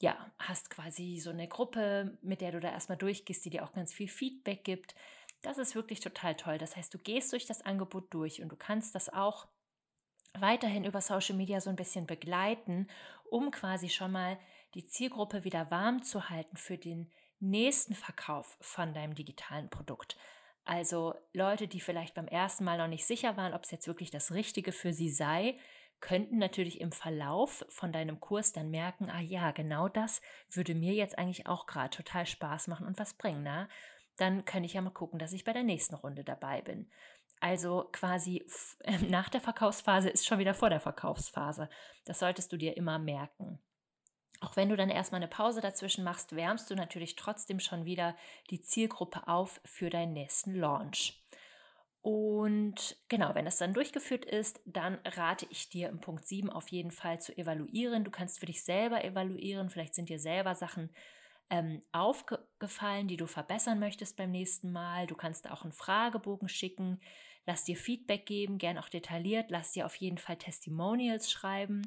ja, 0.00 0.32
hast 0.38 0.70
quasi 0.70 1.20
so 1.22 1.30
eine 1.30 1.46
Gruppe, 1.46 2.18
mit 2.22 2.40
der 2.40 2.52
du 2.52 2.60
da 2.60 2.70
erstmal 2.70 2.98
durchgehst, 2.98 3.44
die 3.44 3.50
dir 3.50 3.64
auch 3.64 3.72
ganz 3.72 3.92
viel 3.92 4.08
Feedback 4.08 4.64
gibt. 4.64 4.94
Das 5.42 5.58
ist 5.58 5.74
wirklich 5.74 6.00
total 6.00 6.34
toll. 6.34 6.58
Das 6.58 6.76
heißt, 6.76 6.92
du 6.92 6.98
gehst 6.98 7.32
durch 7.32 7.46
das 7.46 7.62
Angebot 7.62 8.12
durch 8.12 8.42
und 8.42 8.50
du 8.50 8.56
kannst 8.56 8.94
das 8.94 9.10
auch 9.10 9.46
weiterhin 10.34 10.84
über 10.84 11.00
Social 11.00 11.36
Media 11.36 11.60
so 11.60 11.70
ein 11.70 11.76
bisschen 11.76 12.06
begleiten, 12.06 12.88
um 13.30 13.50
quasi 13.50 13.88
schon 13.88 14.12
mal 14.12 14.38
die 14.74 14.86
Zielgruppe 14.86 15.44
wieder 15.44 15.70
warm 15.70 16.02
zu 16.02 16.30
halten 16.30 16.56
für 16.56 16.78
den 16.78 17.10
nächsten 17.38 17.94
Verkauf 17.94 18.56
von 18.60 18.94
deinem 18.94 19.14
digitalen 19.14 19.68
Produkt. 19.68 20.16
Also 20.64 21.14
Leute, 21.32 21.68
die 21.68 21.80
vielleicht 21.80 22.14
beim 22.14 22.28
ersten 22.28 22.64
Mal 22.64 22.78
noch 22.78 22.86
nicht 22.86 23.06
sicher 23.06 23.36
waren, 23.36 23.54
ob 23.54 23.64
es 23.64 23.70
jetzt 23.70 23.86
wirklich 23.86 24.10
das 24.10 24.32
Richtige 24.32 24.72
für 24.72 24.92
sie 24.92 25.10
sei, 25.10 25.58
könnten 26.00 26.38
natürlich 26.38 26.80
im 26.80 26.92
Verlauf 26.92 27.64
von 27.68 27.92
deinem 27.92 28.20
Kurs 28.20 28.52
dann 28.52 28.70
merken, 28.70 29.10
ah 29.10 29.20
ja, 29.20 29.50
genau 29.50 29.88
das 29.88 30.20
würde 30.50 30.74
mir 30.74 30.94
jetzt 30.94 31.18
eigentlich 31.18 31.46
auch 31.46 31.66
gerade 31.66 31.90
total 31.90 32.26
Spaß 32.26 32.68
machen 32.68 32.86
und 32.86 32.98
was 32.98 33.14
bringen. 33.14 33.42
Na? 33.42 33.68
Dann 34.16 34.44
kann 34.44 34.64
ich 34.64 34.74
ja 34.74 34.80
mal 34.80 34.90
gucken, 34.90 35.18
dass 35.18 35.32
ich 35.32 35.44
bei 35.44 35.52
der 35.52 35.62
nächsten 35.62 35.94
Runde 35.94 36.24
dabei 36.24 36.62
bin. 36.62 36.90
Also 37.40 37.88
quasi 37.92 38.44
ähm, 38.84 39.10
nach 39.10 39.28
der 39.28 39.40
Verkaufsphase 39.40 40.10
ist 40.10 40.26
schon 40.26 40.38
wieder 40.38 40.54
vor 40.54 40.70
der 40.70 40.80
Verkaufsphase. 40.80 41.70
Das 42.04 42.18
solltest 42.18 42.52
du 42.52 42.56
dir 42.56 42.76
immer 42.76 42.98
merken. 42.98 43.58
Auch 44.40 44.56
wenn 44.56 44.70
du 44.70 44.76
dann 44.76 44.88
erstmal 44.88 45.20
eine 45.20 45.28
Pause 45.28 45.60
dazwischen 45.60 46.04
machst, 46.04 46.34
wärmst 46.34 46.70
du 46.70 46.74
natürlich 46.74 47.16
trotzdem 47.16 47.60
schon 47.60 47.84
wieder 47.84 48.16
die 48.50 48.62
Zielgruppe 48.62 49.28
auf 49.28 49.60
für 49.64 49.90
deinen 49.90 50.14
nächsten 50.14 50.54
Launch. 50.54 51.19
Und 52.02 52.96
genau, 53.08 53.34
wenn 53.34 53.44
das 53.44 53.58
dann 53.58 53.74
durchgeführt 53.74 54.24
ist, 54.24 54.60
dann 54.64 54.98
rate 55.04 55.46
ich 55.50 55.68
dir 55.68 55.90
im 55.90 56.00
Punkt 56.00 56.26
7 56.26 56.48
auf 56.48 56.68
jeden 56.68 56.92
Fall 56.92 57.20
zu 57.20 57.36
evaluieren. 57.36 58.04
Du 58.04 58.10
kannst 58.10 58.40
für 58.40 58.46
dich 58.46 58.64
selber 58.64 59.04
evaluieren, 59.04 59.68
vielleicht 59.68 59.94
sind 59.94 60.08
dir 60.08 60.18
selber 60.18 60.54
Sachen 60.54 60.90
ähm, 61.50 61.82
aufgefallen, 61.92 63.08
die 63.08 63.18
du 63.18 63.26
verbessern 63.26 63.78
möchtest 63.78 64.16
beim 64.16 64.30
nächsten 64.30 64.72
Mal. 64.72 65.06
Du 65.06 65.14
kannst 65.14 65.50
auch 65.50 65.62
einen 65.62 65.72
Fragebogen 65.72 66.48
schicken, 66.48 67.00
lass 67.44 67.64
dir 67.64 67.76
Feedback 67.76 68.24
geben, 68.24 68.56
gern 68.56 68.78
auch 68.78 68.88
detailliert, 68.88 69.50
lass 69.50 69.72
dir 69.72 69.84
auf 69.84 69.96
jeden 69.96 70.18
Fall 70.18 70.36
Testimonials 70.36 71.30
schreiben, 71.30 71.82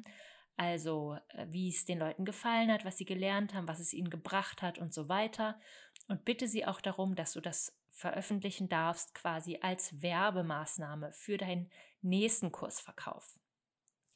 also 0.56 1.16
äh, 1.30 1.46
wie 1.48 1.70
es 1.70 1.86
den 1.86 1.98
Leuten 1.98 2.24
gefallen 2.24 2.70
hat, 2.70 2.84
was 2.84 2.98
sie 2.98 3.06
gelernt 3.06 3.54
haben, 3.54 3.66
was 3.66 3.80
es 3.80 3.92
ihnen 3.92 4.10
gebracht 4.10 4.62
hat 4.62 4.78
und 4.78 4.94
so 4.94 5.08
weiter. 5.08 5.58
Und 6.06 6.24
bitte 6.24 6.46
sie 6.46 6.66
auch 6.66 6.80
darum, 6.80 7.16
dass 7.16 7.32
du 7.32 7.40
das 7.40 7.76
veröffentlichen 7.94 8.68
darfst, 8.68 9.14
quasi 9.14 9.58
als 9.62 10.02
Werbemaßnahme 10.02 11.12
für 11.12 11.38
deinen 11.38 11.70
nächsten 12.02 12.52
Kursverkauf. 12.52 13.38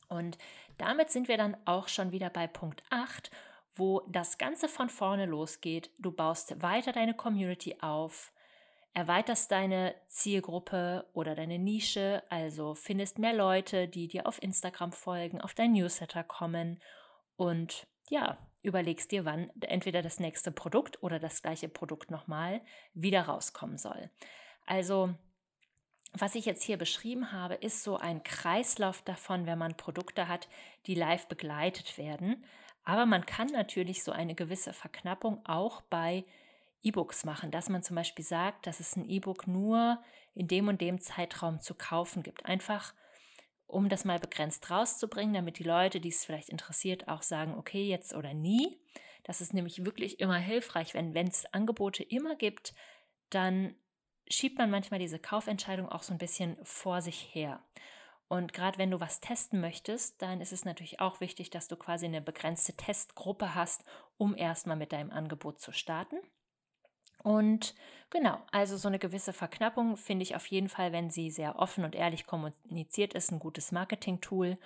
Und 0.08 0.36
damit 0.78 1.10
sind 1.10 1.28
wir 1.28 1.36
dann 1.36 1.56
auch 1.64 1.88
schon 1.88 2.12
wieder 2.12 2.30
bei 2.30 2.46
Punkt 2.46 2.82
8, 2.90 3.30
wo 3.74 4.00
das 4.08 4.38
Ganze 4.38 4.68
von 4.68 4.88
vorne 4.88 5.26
losgeht. 5.26 5.90
Du 5.98 6.10
baust 6.10 6.60
weiter 6.60 6.92
deine 6.92 7.14
Community 7.14 7.76
auf, 7.80 8.32
erweiterst 8.94 9.52
deine 9.52 9.94
Zielgruppe 10.08 11.08
oder 11.12 11.34
deine 11.36 11.58
Nische, 11.58 12.22
also 12.30 12.74
findest 12.74 13.18
mehr 13.18 13.34
Leute, 13.34 13.86
die 13.86 14.08
dir 14.08 14.26
auf 14.26 14.42
Instagram 14.42 14.92
folgen, 14.92 15.40
auf 15.40 15.54
dein 15.54 15.72
Newsletter 15.72 16.24
kommen 16.24 16.82
und 17.36 17.86
ja, 18.10 18.38
überlegst 18.62 19.10
dir, 19.12 19.24
wann 19.24 19.50
entweder 19.60 20.02
das 20.02 20.20
nächste 20.20 20.50
Produkt 20.50 21.02
oder 21.02 21.18
das 21.18 21.42
gleiche 21.42 21.68
Produkt 21.68 22.10
nochmal 22.10 22.60
wieder 22.94 23.22
rauskommen 23.22 23.78
soll. 23.78 24.10
Also, 24.66 25.14
was 26.12 26.34
ich 26.34 26.46
jetzt 26.46 26.62
hier 26.62 26.78
beschrieben 26.78 27.32
habe, 27.32 27.54
ist 27.54 27.82
so 27.82 27.96
ein 27.96 28.22
Kreislauf 28.22 29.02
davon, 29.02 29.46
wenn 29.46 29.58
man 29.58 29.76
Produkte 29.76 30.28
hat, 30.28 30.48
die 30.86 30.94
live 30.94 31.28
begleitet 31.28 31.98
werden. 31.98 32.44
Aber 32.84 33.04
man 33.04 33.26
kann 33.26 33.48
natürlich 33.48 34.02
so 34.02 34.12
eine 34.12 34.34
gewisse 34.34 34.72
Verknappung 34.72 35.44
auch 35.44 35.82
bei 35.82 36.24
E-Books 36.82 37.24
machen, 37.24 37.50
dass 37.50 37.68
man 37.68 37.82
zum 37.82 37.96
Beispiel 37.96 38.24
sagt, 38.24 38.66
dass 38.66 38.80
es 38.80 38.96
ein 38.96 39.04
E-Book 39.04 39.46
nur 39.46 40.02
in 40.34 40.48
dem 40.48 40.68
und 40.68 40.80
dem 40.80 41.00
Zeitraum 41.00 41.60
zu 41.60 41.74
kaufen 41.74 42.22
gibt. 42.22 42.46
Einfach 42.46 42.94
um 43.68 43.88
das 43.88 44.04
mal 44.04 44.18
begrenzt 44.18 44.70
rauszubringen, 44.70 45.34
damit 45.34 45.58
die 45.58 45.64
Leute, 45.64 46.00
die 46.00 46.08
es 46.08 46.24
vielleicht 46.24 46.48
interessiert, 46.48 47.06
auch 47.06 47.22
sagen, 47.22 47.54
okay, 47.56 47.86
jetzt 47.86 48.14
oder 48.14 48.34
nie. 48.34 48.80
Das 49.22 49.40
ist 49.40 49.54
nämlich 49.54 49.84
wirklich 49.84 50.20
immer 50.20 50.38
hilfreich, 50.38 50.94
wenn 50.94 51.14
es 51.28 51.46
Angebote 51.52 52.02
immer 52.02 52.34
gibt, 52.34 52.72
dann 53.30 53.74
schiebt 54.26 54.58
man 54.58 54.70
manchmal 54.70 54.98
diese 54.98 55.18
Kaufentscheidung 55.18 55.88
auch 55.88 56.02
so 56.02 56.12
ein 56.12 56.18
bisschen 56.18 56.56
vor 56.62 57.02
sich 57.02 57.34
her. 57.34 57.62
Und 58.28 58.52
gerade 58.52 58.78
wenn 58.78 58.90
du 58.90 59.00
was 59.00 59.20
testen 59.20 59.60
möchtest, 59.60 60.20
dann 60.20 60.40
ist 60.40 60.52
es 60.52 60.64
natürlich 60.64 61.00
auch 61.00 61.20
wichtig, 61.20 61.50
dass 61.50 61.68
du 61.68 61.76
quasi 61.76 62.06
eine 62.06 62.20
begrenzte 62.20 62.74
Testgruppe 62.74 63.54
hast, 63.54 63.84
um 64.16 64.36
erstmal 64.36 64.76
mit 64.76 64.92
deinem 64.92 65.10
Angebot 65.10 65.60
zu 65.60 65.72
starten. 65.72 66.16
Und 67.22 67.74
genau, 68.10 68.38
also 68.52 68.76
so 68.76 68.88
eine 68.88 68.98
gewisse 68.98 69.32
Verknappung 69.32 69.96
finde 69.96 70.22
ich 70.22 70.36
auf 70.36 70.46
jeden 70.46 70.68
Fall, 70.68 70.92
wenn 70.92 71.10
sie 71.10 71.30
sehr 71.30 71.58
offen 71.58 71.84
und 71.84 71.94
ehrlich 71.94 72.26
kommuniziert 72.26 73.14
ist, 73.14 73.32
ein 73.32 73.38
gutes 73.38 73.72
Marketing-Tool. 73.72 74.56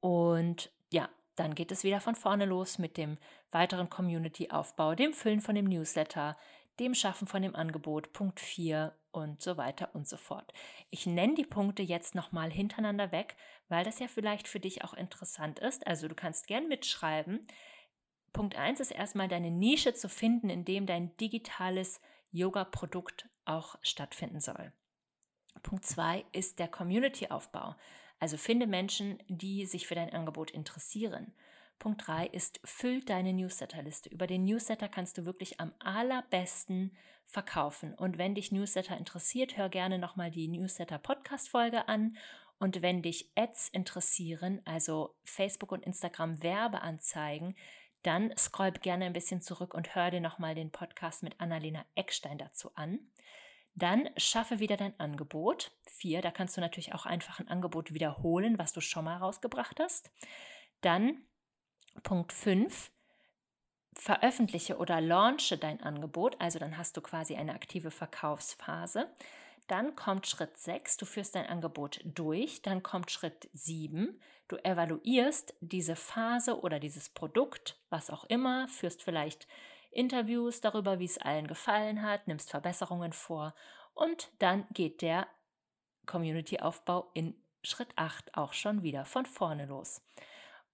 Und 0.00 0.70
ja, 0.90 1.08
dann 1.36 1.54
geht 1.54 1.72
es 1.72 1.84
wieder 1.84 2.00
von 2.00 2.14
vorne 2.14 2.44
los 2.44 2.78
mit 2.78 2.96
dem 2.96 3.18
weiteren 3.50 3.90
Community-Aufbau, 3.90 4.94
dem 4.94 5.12
Füllen 5.12 5.40
von 5.40 5.54
dem 5.54 5.66
Newsletter, 5.66 6.36
dem 6.78 6.94
Schaffen 6.94 7.26
von 7.26 7.42
dem 7.42 7.54
Angebot, 7.54 8.12
Punkt 8.12 8.40
4 8.40 8.94
und 9.12 9.42
so 9.42 9.56
weiter 9.56 9.90
und 9.92 10.08
so 10.08 10.16
fort. 10.16 10.52
Ich 10.88 11.06
nenne 11.06 11.34
die 11.34 11.44
Punkte 11.44 11.82
jetzt 11.82 12.14
nochmal 12.14 12.50
hintereinander 12.50 13.12
weg, 13.12 13.36
weil 13.68 13.84
das 13.84 13.98
ja 13.98 14.08
vielleicht 14.08 14.48
für 14.48 14.60
dich 14.60 14.84
auch 14.84 14.94
interessant 14.94 15.58
ist. 15.58 15.86
Also 15.86 16.08
du 16.08 16.14
kannst 16.14 16.46
gern 16.46 16.68
mitschreiben. 16.68 17.46
Punkt 18.32 18.56
1 18.56 18.80
ist 18.80 18.90
erstmal 18.90 19.28
deine 19.28 19.50
Nische 19.50 19.94
zu 19.94 20.08
finden, 20.08 20.50
in 20.50 20.64
dem 20.64 20.86
dein 20.86 21.16
digitales 21.16 22.00
Yoga-Produkt 22.30 23.28
auch 23.44 23.76
stattfinden 23.82 24.40
soll. 24.40 24.72
Punkt 25.62 25.84
2 25.84 26.24
ist 26.32 26.58
der 26.58 26.68
Community-Aufbau. 26.68 27.74
Also 28.18 28.36
finde 28.36 28.66
Menschen, 28.66 29.22
die 29.28 29.66
sich 29.66 29.86
für 29.86 29.94
dein 29.94 30.12
Angebot 30.12 30.50
interessieren. 30.50 31.34
Punkt 31.78 32.06
3 32.06 32.26
ist, 32.26 32.60
füll 32.62 33.02
deine 33.02 33.32
Newsletterliste. 33.32 34.10
Über 34.10 34.26
den 34.26 34.44
Newsletter 34.44 34.88
kannst 34.88 35.16
du 35.16 35.24
wirklich 35.24 35.58
am 35.60 35.72
allerbesten 35.78 36.96
verkaufen. 37.24 37.94
Und 37.94 38.18
wenn 38.18 38.34
dich 38.34 38.52
Newsletter 38.52 38.98
interessiert, 38.98 39.56
hör 39.56 39.70
gerne 39.70 39.98
nochmal 39.98 40.30
die 40.30 40.48
Newsletter-Podcast-Folge 40.48 41.88
an. 41.88 42.16
Und 42.58 42.82
wenn 42.82 43.00
dich 43.00 43.32
Ads 43.34 43.68
interessieren, 43.68 44.60
also 44.66 45.16
Facebook 45.24 45.72
und 45.72 45.84
Instagram 45.84 46.42
Werbeanzeigen, 46.42 47.56
dann 48.02 48.36
scroll 48.36 48.72
gerne 48.72 49.06
ein 49.06 49.12
bisschen 49.12 49.40
zurück 49.40 49.74
und 49.74 49.94
hör 49.94 50.10
dir 50.10 50.20
nochmal 50.20 50.54
den 50.54 50.70
Podcast 50.70 51.22
mit 51.22 51.38
Annalena 51.40 51.84
Eckstein 51.94 52.38
dazu 52.38 52.70
an. 52.74 52.98
Dann 53.74 54.08
schaffe 54.16 54.58
wieder 54.58 54.76
dein 54.76 54.98
Angebot. 54.98 55.70
Vier, 55.86 56.22
da 56.22 56.30
kannst 56.30 56.56
du 56.56 56.60
natürlich 56.60 56.94
auch 56.94 57.06
einfach 57.06 57.40
ein 57.40 57.48
Angebot 57.48 57.94
wiederholen, 57.94 58.58
was 58.58 58.72
du 58.72 58.80
schon 58.80 59.04
mal 59.04 59.16
rausgebracht 59.16 59.78
hast. 59.80 60.10
Dann 60.80 61.22
Punkt 62.02 62.32
5, 62.32 62.90
veröffentliche 63.94 64.78
oder 64.78 65.00
launche 65.00 65.58
dein 65.58 65.82
Angebot. 65.82 66.40
Also 66.40 66.58
dann 66.58 66.78
hast 66.78 66.96
du 66.96 67.00
quasi 67.00 67.36
eine 67.36 67.54
aktive 67.54 67.90
Verkaufsphase. 67.90 69.10
Dann 69.70 69.94
kommt 69.94 70.26
Schritt 70.26 70.56
6, 70.56 70.96
du 70.96 71.06
führst 71.06 71.36
dein 71.36 71.46
Angebot 71.46 72.00
durch. 72.02 72.60
Dann 72.60 72.82
kommt 72.82 73.12
Schritt 73.12 73.48
7, 73.52 74.20
du 74.48 74.56
evaluierst 74.64 75.54
diese 75.60 75.94
Phase 75.94 76.60
oder 76.60 76.80
dieses 76.80 77.08
Produkt, 77.08 77.78
was 77.88 78.10
auch 78.10 78.24
immer, 78.24 78.66
führst 78.66 79.00
vielleicht 79.00 79.46
Interviews 79.92 80.60
darüber, 80.60 80.98
wie 80.98 81.04
es 81.04 81.18
allen 81.18 81.46
gefallen 81.46 82.02
hat, 82.02 82.26
nimmst 82.26 82.50
Verbesserungen 82.50 83.12
vor 83.12 83.54
und 83.94 84.32
dann 84.40 84.66
geht 84.72 85.02
der 85.02 85.28
Community-Aufbau 86.06 87.08
in 87.14 87.40
Schritt 87.62 87.92
8 87.94 88.36
auch 88.36 88.54
schon 88.54 88.82
wieder 88.82 89.04
von 89.04 89.24
vorne 89.24 89.66
los. 89.66 90.02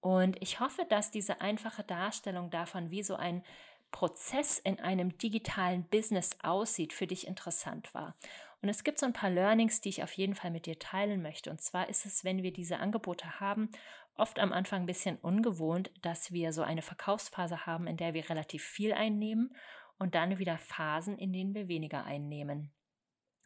Und 0.01 0.41
ich 0.43 0.59
hoffe, 0.59 0.87
dass 0.89 1.11
diese 1.11 1.43
einfache 1.43 1.85
Darstellung 1.85 2.49
davon, 2.49 2.91
wie 2.91 3.03
so 3.03 3.17
ein 3.17 3.45
Prozess 3.91 4.59
in 4.59 4.81
einem 4.81 5.17
digitalen 5.19 5.85
Business 5.85 6.37
aussieht, 6.43 6.93
für 6.93 7.07
dich 7.07 7.27
interessant 7.27 7.93
war. 7.95 8.15
Und 8.63 8.69
es 8.69 8.85
gibt 8.85 8.99
so 8.99 9.07
ein 9.07 9.13
paar 9.13 9.31
Learnings, 9.31 9.81
die 9.81 9.91
ich 9.91 10.03
auf 10.03 10.13
jeden 10.13 10.35
Fall 10.35 10.51
mit 10.51 10.67
dir 10.67 10.79
teilen 10.79 11.23
möchte. 11.23 11.51
Und 11.51 11.61
zwar 11.61 11.89
ist 11.89 12.07
es, 12.07 12.25
wenn 12.25 12.43
wir 12.43 12.53
diese 12.53 12.79
Angebote 12.79 13.39
haben, 13.39 13.71
oft 14.17 14.39
am 14.39 14.53
Anfang 14.53 14.83
ein 14.83 14.87
bisschen 14.87 15.17
ungewohnt, 15.19 15.91
dass 16.03 16.33
wir 16.33 16.53
so 16.53 16.63
eine 16.63 16.83
Verkaufsphase 16.83 17.67
haben, 17.67 17.87
in 17.87 17.97
der 17.97 18.15
wir 18.15 18.29
relativ 18.29 18.65
viel 18.65 18.93
einnehmen 18.93 19.55
und 19.99 20.15
dann 20.15 20.39
wieder 20.39 20.59
Phasen, 20.59 21.19
in 21.19 21.33
denen 21.33 21.55
wir 21.55 21.69
weniger 21.69 22.05
einnehmen. 22.05 22.73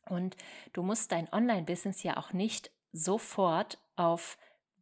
Und 0.06 0.36
du 0.72 0.82
musst 0.82 1.12
dein 1.12 1.32
Online-Business 1.32 2.02
ja 2.02 2.16
auch 2.16 2.32
nicht 2.32 2.70
sofort 2.92 3.78
auf 3.96 4.38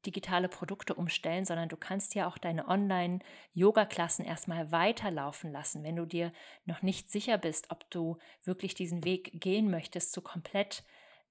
digitale 0.07 0.49
Produkte 0.49 0.95
umstellen, 0.95 1.45
sondern 1.45 1.69
du 1.69 1.77
kannst 1.77 2.15
ja 2.15 2.29
auch 2.29 2.39
deine 2.39 2.69
Online-Yoga-Klassen 2.69 4.25
erstmal 4.25 4.73
weiterlaufen 4.73 5.53
lassen, 5.53 5.85
wenn 5.85 5.97
du 5.97 6.07
dir 6.07 6.33
noch 6.65 6.83
nicht 6.83 7.11
sicher 7.11 7.39
bist, 7.39 7.71
ob 7.71 7.91
du 7.91 8.19
wirklich 8.45 8.75
diesen 8.75 9.05
Weg 9.05 9.41
gehen 9.41 9.71
möchtest 9.71 10.13
zu 10.13 10.23
komplett 10.23 10.85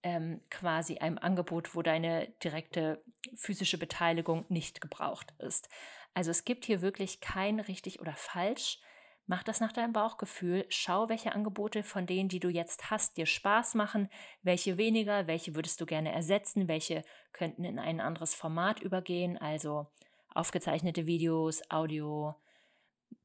ähm, 0.03 0.41
quasi 0.49 0.97
einem 0.99 1.17
Angebot, 1.17 1.75
wo 1.75 1.81
deine 1.81 2.27
direkte 2.43 3.03
physische 3.35 3.77
Beteiligung 3.77 4.45
nicht 4.49 4.81
gebraucht 4.81 5.33
ist. 5.39 5.69
Also 6.13 6.31
es 6.31 6.45
gibt 6.45 6.65
hier 6.65 6.81
wirklich 6.81 7.19
kein 7.21 7.59
richtig 7.59 7.99
oder 7.99 8.13
falsch. 8.13 8.79
Mach 9.29 9.43
das 9.43 9.59
nach 9.59 9.73
deinem 9.73 9.91
Bauchgefühl. 9.91 10.65
Schau, 10.69 11.09
welche 11.09 11.35
Angebote 11.35 11.83
von 11.83 12.05
denen, 12.05 12.29
die 12.29 12.39
du 12.39 12.47
jetzt 12.47 12.89
hast, 12.89 13.17
dir 13.17 13.25
Spaß 13.25 13.75
machen, 13.75 14.09
welche 14.41 14.77
weniger, 14.77 15.27
welche 15.27 15.53
würdest 15.53 15.81
du 15.81 15.85
gerne 15.85 16.13
ersetzen, 16.13 16.69
welche 16.69 17.03
könnten 17.33 17.65
in 17.65 17.77
ein 17.77 17.99
anderes 17.99 18.33
Format 18.33 18.79
übergehen, 18.79 19.37
also 19.37 19.87
aufgezeichnete 20.33 21.05
Videos, 21.07 21.61
Audio, 21.69 22.35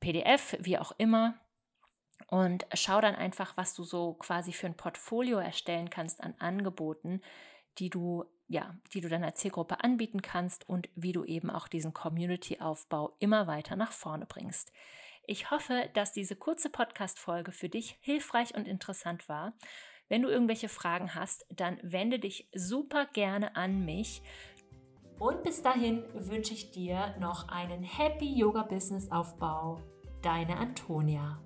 PDF, 0.01 0.57
wie 0.59 0.77
auch 0.77 0.91
immer. 0.99 1.39
Und 2.27 2.67
schau 2.75 3.01
dann 3.01 3.15
einfach, 3.15 3.57
was 3.57 3.75
du 3.75 3.85
so 3.85 4.15
quasi 4.15 4.53
für 4.53 4.67
ein 4.67 4.77
Portfolio 4.77 5.39
erstellen 5.39 5.89
kannst 5.89 6.21
an 6.21 6.35
Angeboten, 6.41 7.23
die 7.79 7.91
du 7.91 8.25
ja, 8.49 8.77
die 8.93 9.01
du 9.01 9.09
deiner 9.09 9.35
Zielgruppe 9.35 9.83
anbieten 9.83 10.21
kannst 10.21 10.69
und 10.69 10.91
wie 10.95 11.13
du 11.13 11.25
eben 11.25 11.49
auch 11.49 11.69
diesen 11.69 11.95
Community-Aufbau 11.95 13.17
immer 13.19 13.47
weiter 13.47 13.77
nach 13.77 13.93
vorne 13.93 14.27
bringst. 14.27 14.73
Ich 15.25 15.51
hoffe, 15.51 15.89
dass 15.95 16.13
diese 16.13 16.35
kurze 16.35 16.69
Podcast-Folge 16.69 17.53
für 17.53 17.69
dich 17.69 17.97
hilfreich 18.01 18.55
und 18.55 18.67
interessant 18.67 19.29
war. 19.29 19.55
Wenn 20.09 20.23
du 20.23 20.29
irgendwelche 20.29 20.69
Fragen 20.69 21.15
hast, 21.15 21.47
dann 21.49 21.79
wende 21.83 22.19
dich 22.19 22.49
super 22.53 23.07
gerne 23.07 23.55
an 23.57 23.85
mich. 23.85 24.23
Und 25.19 25.45
bis 25.45 25.63
dahin 25.63 26.05
wünsche 26.15 26.53
ich 26.53 26.73
dir 26.73 27.15
noch 27.21 27.49
einen 27.49 27.85
Happy 27.85 28.37
Yoga 28.37 28.63
Business 28.63 29.11
Aufbau. 29.13 29.81
Deine 30.23 30.57
Antonia. 30.57 31.41